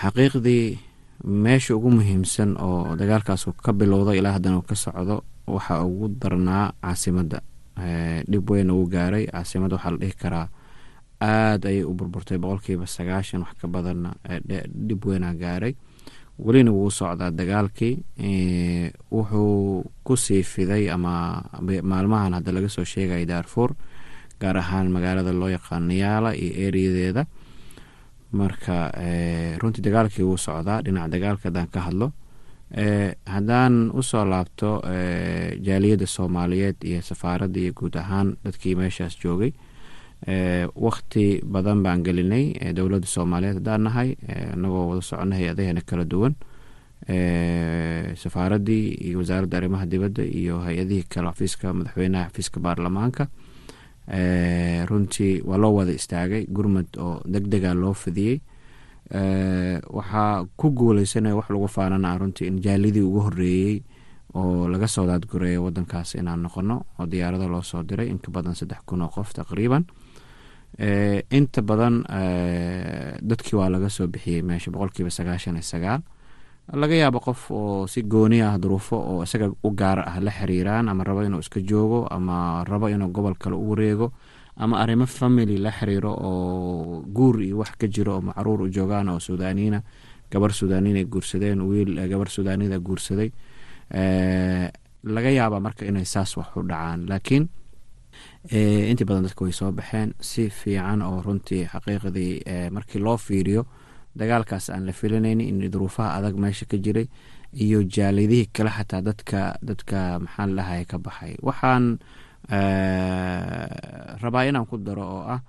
xaqiiqdii 0.00 0.78
meesha 1.24 1.74
ugu 1.76 1.90
muhiimsan 1.90 2.56
oo 2.58 2.96
dagaalkaas 2.98 3.46
ka 3.64 3.72
bilowda 3.72 4.14
ilaa 4.18 4.32
haddana 4.36 4.58
uu 4.58 4.66
ka 4.66 4.74
socdo 4.74 5.22
waxaa 5.46 5.84
ugu 5.86 6.08
darnaa 6.20 6.72
caasimadda 6.82 7.38
dhib 8.30 8.50
weyn 8.50 8.70
uu 8.70 8.86
gaaray 8.94 9.26
caasimadda 9.26 9.76
waxaa 9.76 9.90
la 9.94 9.98
dhihi 10.02 10.14
karaa 10.22 10.48
aada 11.20 11.68
ayay 11.68 11.84
u 11.84 11.94
burburtay 11.94 12.38
boqolkiiba 12.38 12.86
sagaashan 12.86 13.42
wax 13.46 13.54
ka 13.60 13.66
badanna 13.68 14.10
dhib 14.88 15.04
weynaa 15.06 15.34
gaaray. 15.34 15.74
Welina 16.44 16.72
wuu 16.72 16.90
socdaa 16.90 17.30
dagaalkii 17.30 17.94
wuxuu 19.12 19.84
ku 20.04 20.16
sii 20.16 20.42
fiday 20.42 20.90
ama 20.90 21.42
maalmahan 21.82 22.34
hadda 22.34 22.52
laga 22.52 22.68
soo 22.68 22.84
sheegaya 22.84 23.26
daarfuur 23.26 23.70
gaar 24.40 24.56
ahaan 24.56 24.90
magaalada 24.90 25.32
loo 25.32 25.48
yaqaan 25.48 25.86
niyaala 25.88 26.34
iyo 26.34 26.52
eriyadeeda 26.66 27.22
marka 28.32 28.76
runtii 29.62 29.82
dagaalkii 29.86 30.24
wuu 30.24 30.36
socdaa 30.46 30.82
dhinaca 30.84 31.08
dagaalka 31.14 31.48
haddaan 31.48 31.68
ka 31.74 31.80
hadlo 31.80 32.12
haddaan 33.34 33.90
u 33.94 34.02
soo 34.02 34.24
laabto 34.24 34.70
jaaliyadda 35.66 36.06
soomaaliyeed 36.06 36.76
iyo 36.84 37.02
safaaradda 37.02 37.60
iyo 37.60 37.72
guud 37.72 37.96
ahaan 37.96 38.36
dadkii 38.44 38.74
meeshaas 38.74 39.18
joogay 39.24 39.52
wakti 40.86 41.40
badan 41.44 41.82
baan 41.82 42.02
gelinay 42.06 42.44
dowladda 42.76 43.06
soomaaliyeed 43.06 43.58
haddaan 43.60 43.82
nahay 43.84 44.14
inagoo 44.54 44.88
wada 44.88 45.02
soconay 45.02 45.38
hay'adaheena 45.38 45.80
kala 45.86 46.04
duwan 46.04 46.34
safaaraddii 48.22 48.88
iyo 49.08 49.18
wasaaradda 49.18 49.56
arrimaha 49.58 49.86
dibadda 49.86 50.22
iyo 50.24 50.58
hay'adihii 50.66 51.04
kale 51.08 51.28
xafiiska 51.30 51.72
madaxweynaha 51.74 52.28
xafiiska 52.28 52.60
baarlamaanka 52.60 53.26
runtii 54.08 55.40
waa 55.44 55.56
loo 55.58 55.74
wada 55.78 55.92
istaagay 55.92 56.46
gurmud 56.46 56.86
oo 56.98 57.20
deg 57.24 57.46
dega 57.48 57.74
loo 57.74 57.94
fidiyey. 57.94 58.40
Waxaa 59.12 60.44
ku 60.56 60.70
guuleysanaya 60.70 61.36
wax 61.36 61.50
lagu 61.50 61.68
faanana 61.68 62.18
runtii 62.18 62.46
in 62.46 62.60
jaalidii 62.62 63.00
ugu 63.02 63.20
horeeyey 63.20 63.82
oo 64.34 64.68
laga 64.68 64.86
soo 64.88 65.06
daadgureeyo 65.06 65.64
wadankaas 65.64 66.14
inaan 66.14 66.42
noqono 66.42 66.84
oo 66.98 67.06
diyaarado 67.06 67.48
loo 67.48 67.62
soo 67.62 67.82
diray 67.82 68.08
inka 68.08 68.30
badan 68.30 68.54
saddex 68.54 68.78
kun 68.86 69.02
oo 69.02 69.08
qof 69.08 69.32
taqriiban. 69.34 69.84
Inta 71.30 71.62
badan 71.62 72.02
dadkii 73.22 73.56
waa 73.58 73.68
laga 73.70 73.88
soo 73.90 74.06
bixiyey 74.06 74.42
meesha 74.42 74.70
boqolkiiba 74.70 75.10
sagaashan 75.10 75.54
iyo 75.56 75.62
sagaal 75.62 76.00
laga 76.72 76.94
yaabo 76.94 77.20
qof 77.20 77.50
oo 77.50 77.86
si 77.86 78.02
gooni 78.02 78.40
ah 78.42 78.56
duruufo 78.58 78.96
oo 78.96 79.22
isaga 79.22 79.50
u 79.62 79.70
gaara 79.74 80.02
ah 80.06 80.20
la 80.20 80.30
xiriiraan 80.30 80.88
ama 80.88 81.04
rabo 81.04 81.22
inuu 81.22 81.40
iska 81.40 81.60
joogo 81.60 82.06
ama 82.10 82.64
rabo 82.64 82.88
inuu 82.88 83.08
gobol 83.12 83.34
kale 83.34 83.56
u 83.56 83.70
wareego 83.70 84.12
ama 84.56 84.78
arrimo 84.80 85.06
family 85.06 85.56
la 85.58 85.70
xiriiro 85.70 86.12
oo 86.14 87.02
guur 87.16 87.42
iyo 87.42 87.58
wax 87.58 87.76
ka 87.80 87.86
jiro 87.88 88.14
oo 88.16 88.20
macruur 88.20 88.62
u 88.62 88.68
joogaan 88.70 89.08
oo 89.08 89.18
suudaaniina 89.20 89.82
gabar 90.30 90.52
suudaaniin 90.52 90.96
ay 90.96 91.04
guursadeen 91.04 91.60
wiil 91.60 92.08
gabar 92.08 92.28
suudaanida 92.30 92.78
guursaday. 92.78 93.30
Laga 95.04 95.30
yaaba 95.30 95.60
marka 95.60 95.84
inay 95.84 96.04
saas 96.08 96.36
wax 96.36 96.56
u 96.56 96.62
dhacaan. 96.62 97.04
Laakiin 97.10 97.44
intii 98.90 99.04
badan 99.04 99.24
dadka 99.28 99.44
way 99.44 99.52
soo 99.52 99.72
baxeen. 99.72 100.14
Si 100.20 100.48
fiican 100.48 101.02
oo 101.02 101.20
runtii 101.20 101.66
xaqiiqdii 101.68 102.70
markii 102.72 103.00
loo 103.04 103.16
fiiriyo 103.16 103.66
dagaalkaas 104.16 104.70
aan 104.70 104.86
la 104.86 104.92
filanayni 104.92 105.48
in 105.48 105.58
duruufaha 105.72 106.16
adag 106.18 106.34
meesha 106.42 106.66
ka 106.70 106.76
jiray 106.84 107.08
iyo 107.64 107.82
jaalidihii 107.94 108.50
kale 108.52 108.70
xataa 108.70 109.00
dadka 109.08 109.40
dadka 109.62 110.18
maxaan 110.24 110.50
lahay 110.56 110.84
ka 110.90 110.98
baxay. 110.98 111.36
Waxaan 111.42 111.98
rabaa 114.22 114.44
inaan 114.48 114.66
ku 114.66 114.76
daro 114.78 115.04
oo 115.16 115.22
ah 115.34 115.40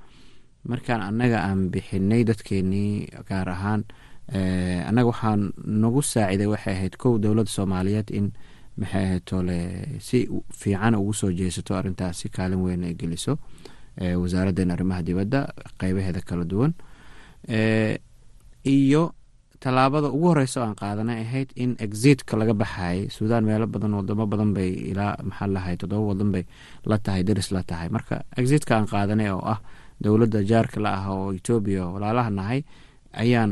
markaan 0.70 1.02
annaga 1.02 1.38
aan 1.48 1.70
bixinay 1.72 2.24
dadkeenii 2.30 3.08
gaar 3.28 3.50
ahaan 3.56 3.82
annaga 4.90 5.08
waxaan 5.12 5.42
nagu 5.82 6.02
saaciday 6.02 6.48
waxay 6.54 6.74
ahayd 6.76 6.96
kow 7.02 7.18
dowladda 7.24 7.52
soomaaliyeed 7.58 8.10
in 8.18 8.28
maxay 8.80 9.04
ahayd 9.08 9.24
tole 9.30 9.60
si 10.00 10.18
fiican 10.60 10.96
ugu 10.96 11.14
soo 11.14 11.32
jeesato 11.40 11.76
arrintaas 11.76 12.16
si 12.20 12.28
kaalin 12.36 12.62
weyn 12.66 12.84
ay 12.88 12.94
geliso 13.00 13.34
wasaaraddan 14.22 14.72
arrimaha 14.76 15.02
dibadda 15.08 15.40
qeybaheeda 15.80 16.22
kala 16.28 16.44
duwan 16.52 16.72
iyo 18.66 19.14
tallaabada 19.64 20.08
ugu 20.12 20.28
horeysa 20.32 20.60
oo 20.62 20.66
aan 20.68 20.76
qaadanay 20.76 21.22
ahayd 21.24 21.50
in 21.56 21.76
exitka 21.80 22.36
laga 22.38 22.54
baxayay 22.54 23.08
suudaan 23.10 23.46
meelo 23.48 23.68
badan 23.68 23.94
wadamo 24.00 24.26
badan 24.28 24.52
bay 24.54 24.70
ilaa 24.92 25.16
maxaa 25.24 25.48
lahay 25.56 25.76
toddoba 25.80 26.06
wadan 26.12 26.32
bay 26.36 26.44
la 26.86 26.98
tahay 26.98 27.24
daris 27.24 27.52
la 27.56 27.64
tahay. 27.64 27.88
Marka 27.90 28.24
exitka 28.38 28.76
aan 28.78 28.88
qaadanay 28.92 29.30
oo 29.32 29.40
ah 29.54 29.60
dowladda 30.04 30.44
jaarka 30.44 30.80
la 30.84 30.90
ah 31.00 31.06
oo 31.16 31.32
etoobiya 31.38 31.84
walaalaha 31.94 32.30
nahay 32.30 32.60
ayaan 33.24 33.52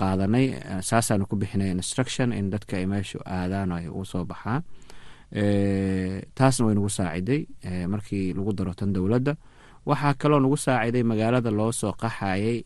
qaadanay 0.00 0.46
saasaanu 0.82 1.26
ku 1.30 1.36
bixinay 1.36 1.70
instruction 1.70 2.32
in 2.32 2.50
dadka 2.50 2.76
ay 2.80 2.86
meeshu 2.86 3.18
aadaan 3.26 3.72
ay 3.78 3.86
u 3.88 4.02
soo 4.04 4.24
baxaan. 4.26 4.62
Taasna 6.34 6.66
way 6.66 6.74
nagu 6.74 6.88
saaciday 6.88 7.40
markii 7.88 8.34
lagu 8.34 8.52
daro 8.58 8.74
tan 8.74 8.92
dowladda. 8.92 9.36
Waxaa 9.86 10.14
kaloo 10.14 10.40
nagu 10.40 10.56
saaciday 10.56 11.02
magaalada 11.02 11.50
loo 11.50 11.72
soo 11.72 11.92
qaxayay 11.92 12.64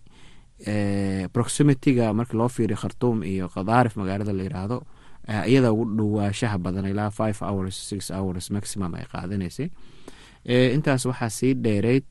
proximityga 1.32 2.12
marki 2.12 2.36
loo 2.36 2.48
fiiriyo 2.48 2.76
khartuum 2.76 3.22
iyo 3.22 3.48
khadaarif 3.48 3.96
magaalada 3.96 4.32
la 4.32 4.42
yiraahdo 4.42 4.78
iyada 5.46 5.72
ugu 5.72 5.84
dhawaashaha 5.96 6.58
badan 6.58 6.86
ilaa 6.86 7.10
five 7.10 7.38
hours 7.42 7.76
six 7.88 8.10
hours 8.10 8.50
maximum 8.50 8.94
ay 8.94 9.04
qaadanaysay 9.12 9.68
intaas 10.76 11.04
waxaa 11.06 11.30
sii 11.38 11.54
dheereyd 11.64 12.06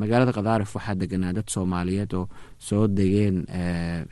magaalada 0.00 0.32
khadaarif 0.36 0.74
waxaa 0.76 0.94
deganaa 0.94 1.32
dad 1.32 1.48
soomaaliyeed 1.54 2.12
oo 2.14 2.28
soo 2.58 2.86
degeen 2.88 3.46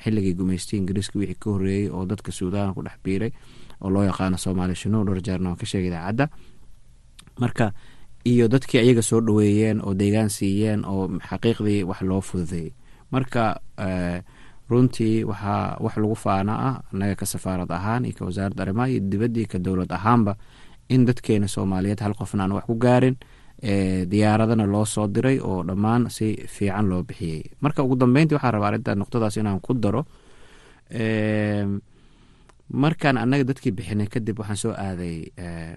xilligii 0.02 0.34
gumeystay 0.38 0.78
ingiriiska 0.80 1.18
wixii 1.18 1.38
ka 1.42 1.50
horeeyey 1.50 1.88
oo 1.90 2.04
dadka 2.06 2.32
suudaan 2.32 2.74
ku 2.74 2.82
dhex 2.82 2.96
biiray 3.04 3.32
oo 3.80 3.90
loo 3.90 4.04
yaqaano 4.10 4.36
soomaali 4.38 4.74
shanuur 4.74 5.06
dharjaarna 5.06 5.48
waan 5.48 5.58
ka 5.60 5.66
sheegay 5.66 5.88
idaacadda. 5.90 6.28
Marka 7.40 7.72
iyo 8.24 8.48
dadkii 8.48 8.78
ayaga 8.80 9.02
soo 9.02 9.20
dhaweeyeen 9.20 9.80
oo 9.84 9.94
deegaan 9.94 10.30
siiyeen 10.30 10.84
oo 10.84 11.08
xaqiiqdii 11.28 11.84
wax 11.88 12.00
loo 12.02 12.20
fududeeyey 12.20 12.72
marka 13.10 13.60
runtii 14.70 15.24
waxaa 15.30 15.76
wax 15.84 15.94
lagu 16.02 16.14
faana 16.24 16.52
ah 16.68 16.74
annaga 16.92 17.14
ka 17.20 17.26
safaarad 17.26 17.70
ahaan 17.72 18.04
iyo 18.04 18.14
ka 18.18 18.24
wasaaradda 18.24 18.62
arrimaha 18.62 18.88
iyo 18.88 19.00
dibadda 19.10 19.38
iyo 19.40 19.48
ka 19.52 19.58
dowlad 19.58 19.90
ahaanba 19.92 20.36
in 20.88 21.04
dadkeena 21.06 21.48
soomaaliyeed 21.48 22.00
hal 22.00 22.14
qofna 22.14 22.44
aan 22.44 22.52
wax 22.52 22.64
ku 22.70 22.74
gaarin 22.74 23.16
diyaaradana 24.12 24.64
loo 24.66 24.84
soo 24.84 25.06
diray 25.06 25.38
oo 25.42 25.62
dhammaan 25.68 26.08
si 26.10 26.26
fiican 26.48 26.86
loo 26.88 27.02
bixiyey. 27.02 27.42
Marka 27.60 27.82
ugu 27.82 27.96
dambeyntii 27.96 28.34
waxaa 28.38 28.50
rabaa 28.56 28.68
arrinta 28.68 28.94
nuqdadaas 28.94 29.36
inaan 29.36 29.60
ku 29.60 29.74
daro 29.74 30.06
markaan 32.70 33.18
annaga 33.18 33.44
dadkii 33.50 33.72
bixinay 33.74 34.06
kadib 34.06 34.38
waxaan 34.38 34.56
soo 34.56 34.72
aaday 34.72 35.26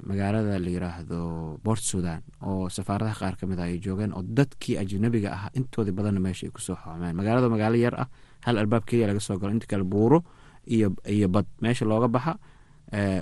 magaalada 0.05 0.59
la 0.59 0.69
yiraahdo 0.69 1.57
bort 1.63 1.81
sudan 1.81 2.21
oo 2.41 2.69
safaaradaha 2.69 3.15
qaar 3.19 3.35
ka 3.39 3.47
mid 3.47 3.59
ah 3.59 3.65
ay 3.65 3.79
joogeen 3.81 4.13
oo 4.13 4.21
dadkii 4.21 4.77
ajnabiga 4.77 5.29
ah 5.33 5.49
intoodii 5.57 5.91
badanna 5.97 6.19
meesha 6.19 6.45
ay 6.47 6.51
ku 6.53 6.61
soo 6.61 6.75
xoomeen 6.77 7.15
magaalada 7.15 7.49
magaalo 7.49 7.75
yar 7.81 7.95
ah 7.97 8.07
hal 8.45 8.57
albaab 8.57 8.85
keliya 8.85 9.07
laga 9.07 9.19
soo 9.19 9.37
galo. 9.39 9.51
Inta 9.53 9.65
kale 9.65 9.83
buuro 9.83 10.23
iyo 10.67 11.27
bad 11.29 11.45
meesha 11.61 11.85
looga 11.85 12.07
baxa 12.07 12.37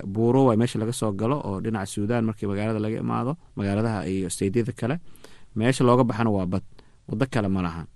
buuro 0.04 0.44
waa 0.52 0.56
meesha 0.56 0.78
laga 0.78 0.92
soo 0.92 1.12
galo 1.12 1.40
oo 1.40 1.60
dhinaca 1.64 1.86
suudan 1.86 2.24
markii 2.28 2.46
magaalada 2.52 2.78
laga 2.78 2.96
imaado 3.00 3.36
magaaladaha 3.56 4.04
iyo 4.06 4.28
steydyada 4.28 4.72
kale 4.72 5.00
meesha 5.56 5.84
looga 5.84 6.04
baxana 6.04 6.30
waa 6.30 6.46
bad. 6.46 6.62
Wado 7.08 7.24
kale 7.30 7.48
ma 7.48 7.62
lahan. 7.62 7.86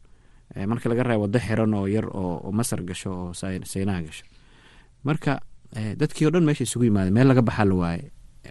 Marka 0.67 0.89
laga 0.89 1.03
reebo 1.03 1.23
wado 1.29 1.39
xiran 1.39 1.75
oo 1.75 1.87
yar 1.87 2.07
oo 2.09 2.51
masar 2.53 2.81
gasho 2.83 3.11
oo 3.13 3.33
saynaha 3.35 4.01
gasho. 4.03 4.25
Marka 5.05 5.41
dadkii 6.01 6.27
o 6.27 6.31
dhan 6.31 6.45
meesha 6.49 6.65
isugu 6.65 6.85
yimaadeen 6.89 7.15
meel 7.15 7.29
laga 7.29 7.43
baxaa 7.43 7.65
la 7.71 7.75
waaye 7.75 8.05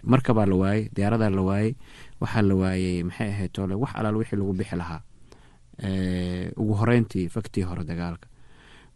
markabaa 0.04 0.46
la 0.46 0.56
waayey 0.62 0.82
diyaaradaa 0.96 1.30
la 1.30 1.42
waayey 1.48 1.72
waxaa 2.20 2.42
la 2.48 2.54
waayey 2.54 3.02
maxay 3.08 3.28
ahayd 3.34 3.50
tole 3.52 3.74
wax 3.74 3.90
alaal 3.98 4.16
wixii 4.20 4.36
lagu 4.38 4.52
bixi 4.52 4.76
lahaa. 4.76 5.00
Ugu 6.56 6.72
horeyntii 6.80 7.28
faktii 7.28 7.62
hore 7.62 7.84
dagaalka. 7.84 8.28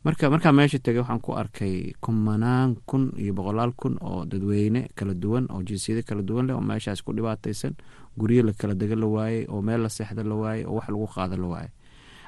Marka 0.04 0.30
markaa 0.30 0.52
meesha 0.52 0.78
tegay 0.78 1.00
waxaan 1.00 1.20
ku 1.20 1.32
arkay 1.36 1.92
kumanaan 2.00 2.76
kun 2.86 3.12
iyo 3.18 3.32
boqolaal 3.34 3.72
kun 3.76 3.98
oo 4.00 4.24
dadweyne 4.24 4.88
kala 4.96 5.14
duwan 5.14 5.44
oo 5.52 5.62
jinsiyado 5.62 6.02
kala 6.08 6.22
duwan 6.22 6.46
leh 6.46 6.54
oo 6.56 6.60
meeshaas 6.60 7.02
ku 7.02 7.12
dhibaataysan 7.12 7.74
guryo 8.16 8.42
la 8.42 8.52
kala 8.52 8.74
dega 8.74 8.96
la 8.96 9.06
waayey 9.06 9.44
oo 9.48 9.60
meel 9.62 9.80
la 9.82 9.88
seexda 9.88 10.24
la 10.24 10.34
waayey 10.34 10.64
oo 10.64 10.74
wax 10.80 10.88
lagu 10.88 11.06
qaado 11.06 11.36
la 11.36 11.46
waayey 11.52 11.70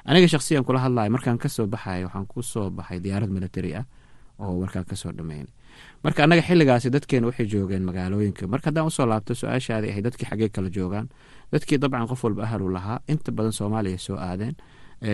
aniga 0.05 0.27
shaksiyan 0.27 0.63
kula 0.63 0.79
hadlayo 0.85 1.09
markaan 1.09 1.37
ka 1.41 1.49
soo 1.49 1.65
baxay 1.65 2.03
waxaan 2.05 2.25
ku 2.29 2.41
soo 2.43 2.69
baxay 2.69 2.99
diyaarad 3.01 3.29
military 3.33 3.73
ah 3.75 3.85
oo 4.39 4.59
markaan 4.61 4.85
ka 4.85 4.95
soo 4.95 5.09
dhameynay 5.11 5.49
marka 6.03 6.23
annaga 6.23 6.41
xilligaasi 6.41 6.89
dadkeena 6.95 7.27
waxay 7.27 7.45
joogeen 7.47 7.83
magaalooyinka. 7.89 8.47
Marka 8.47 8.69
haddaan 8.69 8.87
u 8.87 8.91
soo 8.91 9.05
laabto 9.05 9.33
su'aashaadii 9.35 9.89
ahay 9.91 10.01
dadkii 10.07 10.27
xaggee 10.29 10.49
kala 10.49 10.69
joogaan 10.69 11.07
dadkii 11.51 11.77
dabcan 11.77 12.07
qof 12.07 12.23
walba 12.23 12.43
ahlu 12.43 12.69
lahaa. 12.73 12.99
Inta 13.07 13.31
badan 13.31 13.51
soomaaliya 13.53 13.97
soo 13.99 14.17
aadeen. 14.17 14.55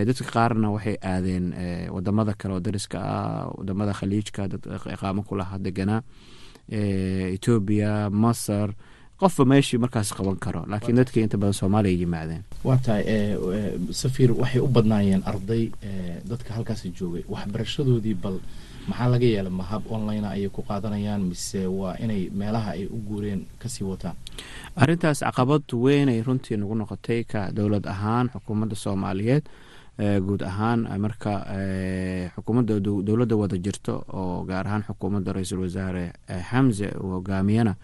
Dadka 0.08 0.24
qaarna 0.34 0.70
waxay 0.70 0.96
aadeen 1.02 1.54
waddamada 1.94 2.34
kale 2.38 2.54
oo 2.54 2.60
dariska 2.60 2.98
ah 2.98 3.50
waddamada 3.58 3.92
khaliijka 3.92 4.48
dad 4.48 4.62
iqaamo 4.94 5.22
ku 5.22 5.34
lahaa 5.36 5.58
deganaa. 5.58 6.02
Etoobiya 7.34 8.10
masar 8.10 8.70
qofba 9.20 9.44
meeshii 9.44 9.78
markaas 9.78 10.12
qaban 10.16 10.36
karo. 10.38 10.64
Laakiin 10.70 10.96
dadkii 10.96 11.22
inta 11.26 11.36
badan 11.38 11.52
soomaaliya 11.54 11.98
yimaadeen. 12.02 12.42
Waa 12.64 12.76
tahay 12.76 13.04
safiir 13.92 14.32
waxay 14.32 14.60
u 14.60 14.68
badnaayeen 14.68 15.22
arday 15.26 15.70
dadka 16.30 16.54
halkaasi 16.54 16.92
joogay. 16.98 17.24
Waxbarashadoodii 17.28 18.14
bal 18.14 18.38
maxaa 18.88 19.08
laga 19.12 19.26
yeela 19.26 19.50
ma 19.50 19.64
hab 19.70 19.82
online 19.90 20.26
ayay 20.26 20.48
ku 20.48 20.62
qaadanayaan 20.62 21.22
mise 21.30 21.66
waa 21.66 21.94
inay 22.04 22.30
meelaha 22.32 22.70
ay 22.76 22.86
u 22.86 22.96
guureen 23.08 23.46
ka 23.58 23.68
sii 23.68 23.84
wataan? 23.84 24.16
Arrintaas 24.76 25.20
caqabad 25.26 25.62
weynay 25.72 26.22
runtii 26.22 26.56
nagu 26.56 26.74
noqotay 26.74 27.24
ka 27.24 27.50
dowlad 27.52 27.86
ahaan 27.86 28.28
xukuumadda 28.34 28.76
soomaaliyeed 28.76 29.44
guud 30.26 30.42
ahaan 30.42 30.88
marka 31.04 31.32
xukuumadda 32.34 32.80
dowladda 32.80 33.36
wada 33.36 33.56
jirto 33.64 34.04
oo 34.12 34.44
gaar 34.48 34.66
ahaan 34.66 34.82
xukuumadda 34.88 35.32
ra'iisul 35.36 35.60
wasaare 35.66 36.12
xamse 36.50 36.88
uu 37.00 37.10
hogaamiyana 37.20 37.74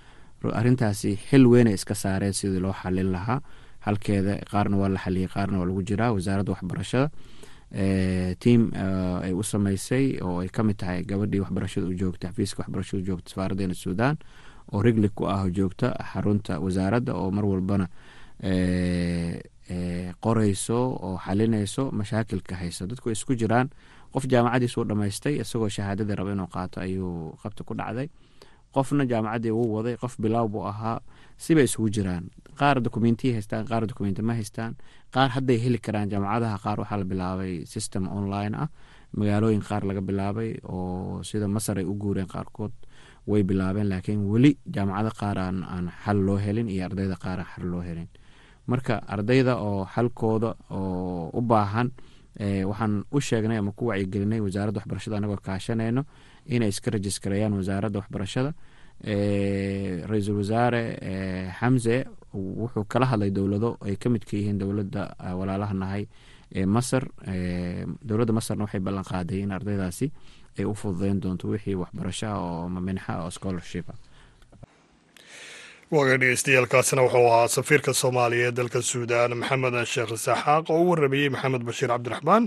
arrintaasi 0.61 1.17
xil 1.29 1.47
weynay 1.47 1.75
iska 1.75 1.95
saareen 1.95 2.33
sidii 2.33 2.61
loo 2.61 2.73
xalin 2.73 3.13
lahaa. 3.13 3.41
Halkeeda 3.87 4.39
qaarna 4.51 4.77
waa 4.77 4.89
la 4.89 4.99
xaliyey 4.99 5.29
qaarna 5.29 5.59
waa 5.59 5.67
lagu 5.67 5.83
jiraa. 5.83 6.11
Wasaaradda 6.15 6.53
waxbarashada 6.53 7.11
tiam 8.41 8.71
ay 9.27 9.33
u 9.35 9.43
sameysay 9.43 10.19
oo 10.23 10.41
ay 10.41 10.49
ka 10.49 10.63
mid 10.63 10.77
tahay 10.79 11.03
gabadhii 11.03 11.41
waxbarashada 11.45 11.87
u 11.87 11.95
joogta 11.95 12.29
xafiiska 12.31 12.63
waxbarashada 12.63 13.03
u 13.03 13.07
joogta 13.07 13.31
safaaraddeena 13.31 13.75
suudan 13.75 14.17
oo 14.73 14.83
rigli 14.83 15.09
ku 15.09 15.27
ah 15.27 15.45
joogta 15.51 15.91
xarunta 16.13 16.61
wasaaradda 16.61 17.15
oo 17.15 17.31
mar 17.31 17.45
walbana 17.45 17.87
qoreyso 20.23 20.79
oo 21.07 21.19
xalinayso 21.19 21.91
mashaakilka 21.91 22.55
haysa. 22.57 22.87
Dadku 22.87 23.11
isku 23.11 23.35
jiraan 23.35 23.69
qof 24.13 24.25
jaamacadiis 24.31 24.75
dhamaystay 24.89 25.41
isagoo 25.43 25.69
shahaadadii 25.69 26.15
raba 26.15 26.33
inuu 26.33 26.47
qaato 26.47 26.81
ayuu 26.81 27.35
qabta 27.43 27.65
ku 27.65 27.75
dhacday 27.75 28.09
qofna 28.77 29.05
jaamacaddii 29.13 29.51
uu 29.61 29.69
waday 29.77 29.97
qof 30.03 30.15
bilaaw 30.23 30.47
buu 30.53 30.65
ahaa 30.73 31.01
sibay 31.45 31.65
isugu 31.69 31.89
jiraan. 31.97 32.25
Qaar 32.61 32.77
dokumentiya 32.87 33.33
haystaan 33.37 33.65
qaar 33.71 33.83
dokumenti 33.91 34.23
ma 34.23 34.33
haystaan. 34.39 34.73
Qaar 35.15 35.29
hadday 35.37 35.59
heli 35.65 35.79
karaan 35.87 36.09
jaamacadaha 36.13 36.57
qaar 36.65 36.79
waxaa 36.83 36.99
la 37.03 37.05
bilaabay 37.05 37.53
system 37.75 38.09
online 38.19 38.55
ah. 38.65 38.69
Magaalooyin 39.17 39.63
qaar 39.69 39.83
laga 39.89 40.01
bilaabay 40.09 40.51
oo 40.65 41.23
sida 41.29 41.49
masar 41.49 41.79
ay 41.79 41.85
u 41.85 41.95
guureen 42.03 42.27
qaarkood 42.35 42.73
way 43.27 43.43
bilaabeen 43.43 43.89
laakiin 43.93 44.21
weli 44.33 44.51
jaamacado 44.75 45.11
qaar 45.21 45.39
aan 45.39 45.87
xal 46.05 46.19
loo 46.27 46.37
helin 46.45 46.69
iyo 46.69 46.85
ardayda 46.89 47.17
qaar 47.25 47.39
aan 47.41 47.49
xal 47.55 47.67
loo 47.73 47.83
helin. 47.89 48.09
Marka 48.67 48.95
ardayda 49.15 49.57
oo 49.67 49.85
xalkooda 49.95 50.51
oo 50.71 51.31
u 51.39 51.41
baahan 51.41 51.89
waxaan 52.71 53.05
u 53.13 53.21
sheegnay 53.21 53.59
ama 53.59 53.73
ku 53.73 53.87
wacyigelinay 53.91 54.41
wasaaradda 54.41 54.81
waxbarashada 54.81 55.17
anagoo 55.17 55.37
kaashanayno 55.47 56.03
inay 56.49 56.69
iska 56.69 56.91
rajisgareeyaan 56.91 57.55
wasaaradda 57.59 57.99
waxbarashada. 58.01 58.51
Ra'iisul 60.11 60.37
wasaare 60.41 60.83
xamse 61.59 62.05
wuxuu 62.35 62.85
kala 62.89 63.07
hadlay 63.07 63.31
dowlado 63.31 63.77
ay 63.87 63.97
ka 63.97 64.09
midka 64.11 64.37
yihiin 64.37 64.59
dowladda 64.59 65.15
walaalaha 65.39 65.75
nahay 65.75 66.07
ee 66.55 66.67
masar. 66.67 67.05
Dowladda 68.09 68.33
masarna 68.33 68.65
waxay 68.65 68.81
ballan 68.81 69.05
qaaday 69.05 69.41
in 69.45 69.53
ardaydaasi 69.53 70.07
ay 70.59 70.65
u 70.65 70.75
fududeyn 70.75 71.21
doonto 71.21 71.49
wixii 71.49 71.75
waxbarashaha 71.75 72.37
oo 72.41 72.69
minxa 72.69 73.23
oo 73.25 73.31
scholarship 73.31 73.87
dhegeystayaaalkaasina 75.93 77.03
wuxuu 77.03 77.27
ahaa 77.31 77.49
safiirka 77.49 77.93
soomaaliya 78.01 78.47
ee 78.49 78.53
dalka 78.59 78.81
suudaan 78.91 79.33
maxamed 79.41 79.75
sheekh 79.93 80.13
isaaxaaq 80.17 80.65
oo 80.75 80.81
u 80.83 80.91
waramayey 80.91 81.29
maxamed 81.35 81.63
bashiir 81.69 81.91
cabdiraxmaan. 81.93 82.45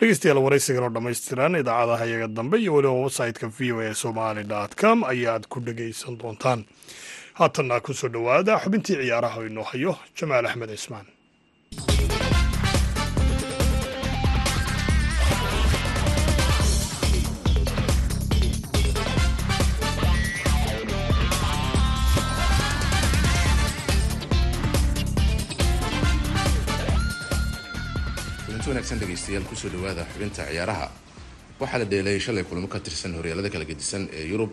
Dhegeystayaal 0.00 0.40
waraysigan 0.44 0.84
oo 0.86 0.92
dhammaystiran 0.96 1.54
idaacadaha 1.62 2.04
iyaga 2.10 2.28
dambe 2.36 2.56
iyo 2.62 2.72
weliba 2.74 2.94
website-ka 3.04 3.46
v 3.58 3.72
o 3.72 3.80
a 3.80 3.94
somali 3.94 4.44
com 4.80 4.98
ayaad 5.12 5.44
ku 5.48 5.60
dhegeysan 5.66 6.18
doontaan. 6.20 6.60
Haatanna 7.38 7.80
ku 7.80 7.92
soo 7.94 8.08
dhowaada 8.14 8.60
xubintii 8.64 8.96
ciyaaraha 9.00 9.36
oo 9.40 9.46
inoo 9.50 9.64
hayo 9.70 9.92
jamaal 10.18 10.46
axmed 10.46 10.70
cismaan 10.76 11.06
wanaagsan 28.76 28.98
dhegeystayaal 29.00 29.44
ku 29.48 29.54
soo 29.56 29.68
dhawaada 29.72 30.04
xubinta 30.12 30.44
ciyaaraha. 30.44 30.90
Waxaa 31.60 31.78
la 31.78 31.84
dheelay 31.84 32.18
shalay 32.20 32.44
kulamo 32.44 32.68
ka 32.68 32.78
tirsan 32.78 33.14
horyaalada 33.16 33.48
kala 33.50 33.64
gedisan 33.64 34.04
ee 34.12 34.28
yurub. 34.28 34.50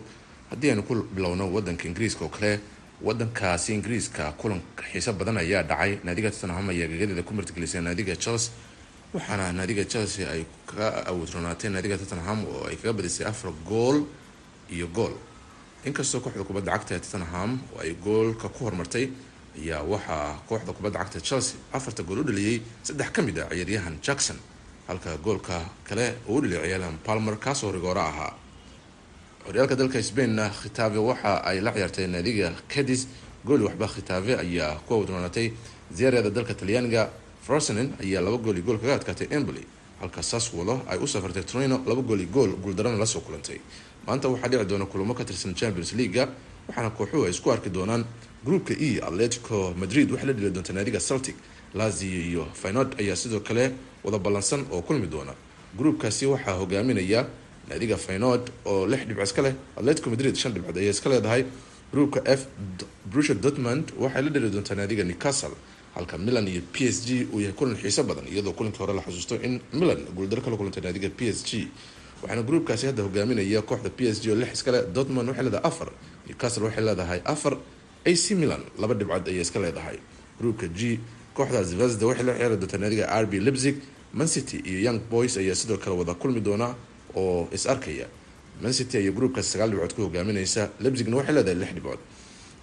Haddii 0.50 0.70
aynu 0.70 0.82
ku 0.82 0.94
bilowno 1.14 1.44
wadanka 1.52 1.84
ingiriiska 1.88 2.24
oo 2.24 2.28
kale 2.32 2.60
wadankaasi 3.02 3.74
ingiriiska 3.74 4.32
kulan 4.40 4.62
xiiso 4.92 5.12
badan 5.12 5.36
ayaa 5.36 5.62
dhacay. 5.62 6.00
Naadiga 6.04 6.30
tottenham 6.30 6.68
ayaa 6.72 6.88
gagadeeda 6.88 7.22
ku 7.22 7.34
martigelisay 7.34 7.80
naadiga 7.84 8.16
chelsea 8.16 8.52
waxaana 9.12 9.52
naadiga 9.52 9.84
chelsea 9.84 10.24
ay 10.32 10.44
ka 10.66 11.04
awoodronaatay 11.04 11.68
naadiga 11.70 11.98
tottenham 11.98 12.44
oo 12.48 12.64
ay 12.68 12.76
kaga 12.76 12.92
badisay 12.92 13.26
afar 13.28 13.52
gool 13.68 14.06
iyo 14.72 14.88
gool. 14.88 15.12
Inkastoo 15.84 16.20
kooxda 16.24 16.44
kubadda 16.48 16.72
cagta 16.72 16.94
ee 16.96 17.00
tottenham 17.04 17.60
oo 17.76 17.80
ay 17.84 17.92
goolka 18.00 18.48
ku 18.48 18.64
hormartay 18.64 19.10
ayaa 19.58 19.82
waxaa 19.82 20.40
kooxda 20.48 20.72
kubadda 20.72 20.98
cagta 20.98 21.20
chelsea 21.20 21.56
afarta 21.72 22.02
gool 22.02 22.18
u 22.20 22.24
dhaliyey 22.24 22.62
saddex 22.82 23.10
ka 23.14 23.22
mid 23.22 23.38
a 23.38 23.46
ciyaaryahan 23.50 23.96
jackson. 24.02 24.36
Halka 24.88 25.16
goolka 25.24 25.56
kale 25.88 26.14
uu 26.28 26.36
u 26.38 26.40
dhaliyay 26.42 26.62
ciyaaryahan 26.68 26.98
palmer 27.06 27.36
kaasoo 27.44 27.72
rigooro 27.72 28.00
ahaa. 28.00 28.32
Horyaalka 29.46 29.76
dalka 29.76 30.02
sbainna 30.02 30.50
khitaave 30.50 30.98
waxa 30.98 31.32
ay 31.44 31.60
la 31.60 31.72
ciyaartay 31.72 32.06
naadiga 32.06 32.52
cadis 32.68 33.06
gooli 33.44 33.64
waxba 33.64 33.86
khitaave 33.88 34.32
ayaa 34.44 34.80
ku 34.86 34.94
awdroonatay 34.94 35.52
ziyaarada 35.96 36.30
dalka 36.30 36.54
talyaaniga 36.54 37.10
frosenin 37.46 37.92
ayaa 38.02 38.20
laba 38.24 38.38
gool 38.38 38.56
iyo 38.56 38.64
gool 38.64 38.78
kaga 38.78 38.94
adkaatay 38.94 39.28
emboli 39.36 39.62
halka 40.00 40.22
saswolo 40.22 40.82
ay 40.88 40.98
u 40.98 41.06
safartay 41.06 41.44
trino 41.44 41.76
laba 41.86 42.02
gool 42.02 42.20
iyo 42.20 42.28
gool 42.32 42.50
guuldarana 42.56 42.96
la 42.96 43.06
soo 43.06 43.20
kulantay. 43.20 43.60
Maanta 44.06 44.28
waxaa 44.28 44.48
dhici 44.48 44.64
doona 44.64 44.86
kulamo 44.86 45.14
ka 45.14 45.24
tirsan 45.24 45.54
champions 45.54 45.92
leaga 45.92 46.28
waxaana 46.68 46.90
kooxuhu 46.90 47.24
ay 47.24 47.30
isku 47.30 47.50
arki 47.52 47.70
doonaan 47.70 48.04
groupka 48.44 48.74
e 48.74 49.00
atletico 49.00 49.74
madrid. 49.76 50.10
Waxay 50.10 50.26
la 50.26 50.32
dhili 50.32 50.50
doonta 50.50 50.72
naadiga 50.72 51.00
celtic 51.00 51.34
lazio 51.74 52.10
iyo 52.30 52.46
finod 52.54 52.94
ayaa 53.00 53.16
sidoo 53.16 53.40
kale 53.40 53.70
wada 54.04 54.18
ballansan 54.18 54.64
oo 54.72 54.82
kulmi 54.82 55.06
doona. 55.06 55.34
Groupkaasi 55.78 56.26
waxaa 56.26 56.52
hogaaminaya 56.60 57.26
naadiga 57.68 57.96
finod 57.96 58.50
oo 58.64 58.86
lix 58.86 59.06
dhibc 59.06 59.22
iska 59.22 59.42
leh 59.42 59.54
atletico 59.76 60.10
madrid 60.10 60.34
shan 60.36 60.52
dhibcood 60.52 60.76
ayay 60.78 60.90
iska 60.90 61.08
leedahay. 61.10 61.44
Groupka 61.92 62.20
f 62.26 62.46
brusha 63.10 63.34
dortmund 63.34 63.92
waxay 63.98 64.22
la 64.22 64.30
dhili 64.30 64.50
doontaa 64.50 64.74
naadiga 64.74 65.04
newcastle 65.04 65.54
halka 65.94 66.18
milan 66.18 66.48
iyo 66.48 66.62
p 66.72 66.86
s 66.88 67.06
g 67.06 67.26
uu 67.32 67.40
yahay 67.40 67.54
kulan 67.54 67.76
xiiso 67.76 68.02
badan 68.04 68.26
iyadoo 68.28 68.52
kulankii 68.52 68.78
hore 68.78 68.92
la 68.94 69.02
xusuusto 69.02 69.34
in 69.42 69.60
milan 69.72 70.04
guuldaro 70.16 70.42
kala 70.42 70.56
kulantay 70.56 70.82
naadiga 70.82 71.08
p 71.10 71.28
s 71.28 71.44
g. 71.44 71.68
Waxaana 72.22 72.42
groupkaasi 72.42 72.86
hadda 72.86 73.02
hogaaminaya 73.02 73.62
kooxda 73.62 73.90
p 73.90 74.06
s 74.10 74.20
g 74.22 74.30
oo 74.30 74.34
lix 74.34 74.52
iskale 74.52 74.82
dortmund 74.94 75.28
waxay 75.28 75.44
leedahay 75.44 75.66
afar 75.70 75.88
newcastle 76.28 76.64
waxay 76.66 76.84
leedahay 76.84 77.20
afar 77.24 77.54
ac 78.04 78.24
milan 78.40 78.62
laba 78.78 78.94
dhibcood 78.94 79.28
ayay 79.28 79.40
iska 79.40 79.58
leedahay. 79.64 79.98
Groupka 80.40 80.66
g 80.68 80.98
kooxda 81.36 81.62
zvezda 81.64 82.06
waxay 82.06 82.24
la 82.28 82.32
ciyaari 82.38 82.56
doontaa 82.56 82.78
naadiga 82.82 83.06
r 83.22 83.26
b 83.26 83.40
lipzig 83.46 83.76
mancity 84.12 84.56
iyo 84.70 84.78
young 84.90 85.00
boys 85.10 85.36
ayaa 85.36 85.54
sidoo 85.54 85.76
kale 85.78 85.96
wada 85.96 86.14
kulmi 86.14 86.40
doona 86.40 86.74
oo 87.16 87.48
is 87.52 87.66
arkaya. 87.66 88.06
Mancity 88.62 88.98
ayaa 88.98 89.12
groupkaasi 89.12 89.48
sagaal 89.50 89.70
dhibcood 89.70 89.94
ku 89.96 90.02
hogaaminaysa. 90.06 90.70
Lipzigna 90.80 91.16
waxay 91.16 91.34
leedahay 91.34 91.58
lix 91.62 91.72
dhibcood. 91.74 91.98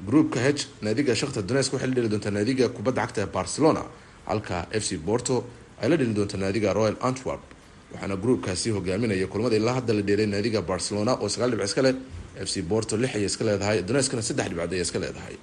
Groupka 0.07 0.39
h 0.39 0.67
naadiga 0.81 1.15
shakhtar 1.15 1.43
donetsk 1.43 1.73
waxay 1.73 1.87
la 1.89 1.95
dheli 1.95 2.09
doontaa 2.09 2.31
naadiga 2.37 2.69
kubadda 2.69 3.01
cagta 3.05 3.21
ee 3.21 3.31
barcelona 3.37 3.83
halka 4.25 4.67
f 4.71 4.83
c 4.87 4.97
porto 4.97 5.43
ay 5.81 5.89
la 5.89 5.95
dheli 5.97 6.13
doontaa 6.13 6.37
naadiga 6.43 6.73
royal 6.73 6.95
antwerp. 7.01 7.41
Waxaana 7.93 8.15
groupkaasi 8.15 8.69
hogaaminaya 8.71 9.27
kulmada 9.27 9.55
ilaa 9.55 9.73
hadda 9.79 9.93
la 9.93 10.01
dheelay 10.01 10.25
naadiga 10.27 10.61
barcelona 10.61 11.11
oo 11.21 11.27
sagaal 11.29 11.51
dhibc 11.51 11.65
iska 11.69 11.81
leh 11.81 11.93
f 12.35 12.47
c 12.53 12.61
porto 12.71 12.93
lix 12.97 13.11
ayay 13.15 13.25
iska 13.31 13.43
leedahay 13.47 13.77
donetskna 13.89 14.21
saddex 14.29 14.47
dhibcood 14.49 14.71
ayay 14.73 14.81
iska 14.87 14.99
leedahay. 15.03 15.35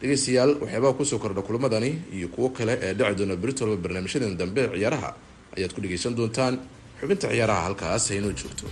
Dhegeystayaal 0.00 0.50
waxyaabaha 0.62 0.94
ku 0.98 1.04
soo 1.04 1.18
kordha 1.18 1.42
kulmadani 1.42 1.90
iyo 2.16 2.28
kuwo 2.34 2.48
kale 2.56 2.74
ee 2.82 2.92
dhici 2.98 3.14
doona 3.18 3.36
britolba 3.36 3.76
barnaamijyadan 3.84 4.36
dambe 4.40 4.62
ciyaaraha. 4.74 5.10
Ayaad 5.56 5.72
ku 5.74 5.80
dhegeysan 5.80 6.14
doontaan 6.18 6.54
xubinta 7.00 7.26
ciyaaraha 7.32 7.60
halkaas 7.66 8.08
haynoo 8.10 8.32
joogto 8.40 8.66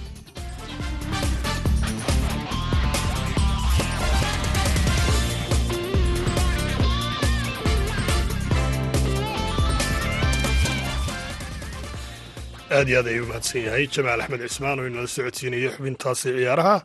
aad 12.77 12.89
iyo 12.91 12.99
aad 13.01 13.09
ayuu 13.13 13.27
mahadsan 13.31 13.63
yahay. 13.67 13.85
Jamaal 13.95 14.21
axmed 14.25 14.43
cismaan 14.49 14.81
oo 14.81 14.87
inala 14.91 15.09
socodsiinayay 15.17 15.73
xubintaasi 15.77 16.29
ciyaaraha. 16.37 16.77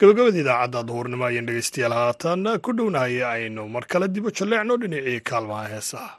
Gabagabada 0.00 0.38
idaacadda 0.42 0.80
duhurnimo 0.88 1.24
ayaan 1.28 1.48
dhegaystayaal 1.48 1.94
haatan 2.00 2.42
ku 2.64 2.70
dhownahay 2.78 3.16
aynu 3.34 3.62
mar 3.74 3.84
kale 3.92 4.06
dibo 4.14 4.30
jalleecno 4.38 4.74
dhinacii 4.82 5.20
kaalmaha 5.30 5.66
heesaha 5.74 6.10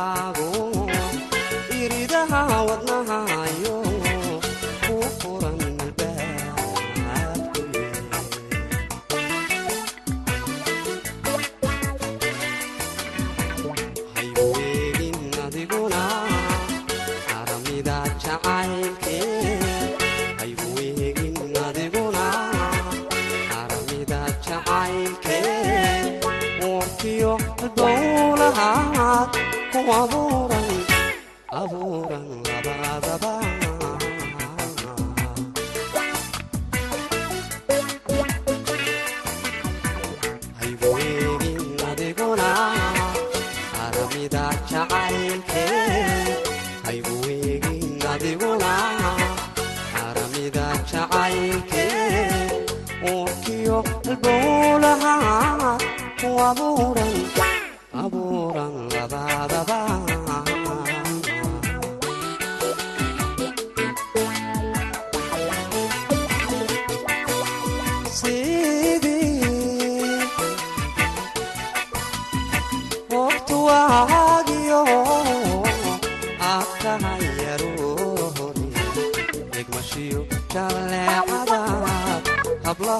pago 0.00 0.59
Bravo 29.90 30.29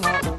Oh, 0.03 0.09
oh, 0.09 0.21
oh. 0.25 0.30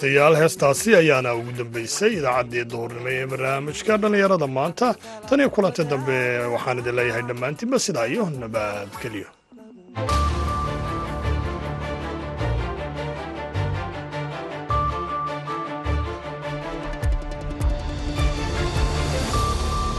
dhegaystayaal 0.00 0.34
heestaasi 0.40 0.90
ayaana 1.00 1.30
ugu 1.38 1.52
dambaysay 1.58 2.12
idaacaddii 2.20 2.64
duhurnimo 2.72 3.10
ee 3.16 3.26
barnaamijka 3.32 3.94
dhallinyarada 4.02 4.46
maanta. 4.58 4.88
Tan 5.28 5.40
iyo 5.40 5.50
kulanta 5.56 5.82
dambe 5.92 6.16
waxaan 6.54 6.78
idin 6.82 6.96
leeyahay 6.98 7.24
dhammaantiinba 7.30 7.78
sidaa 7.86 8.06
iyo 8.12 8.24
nabadgeliyo 8.42 9.28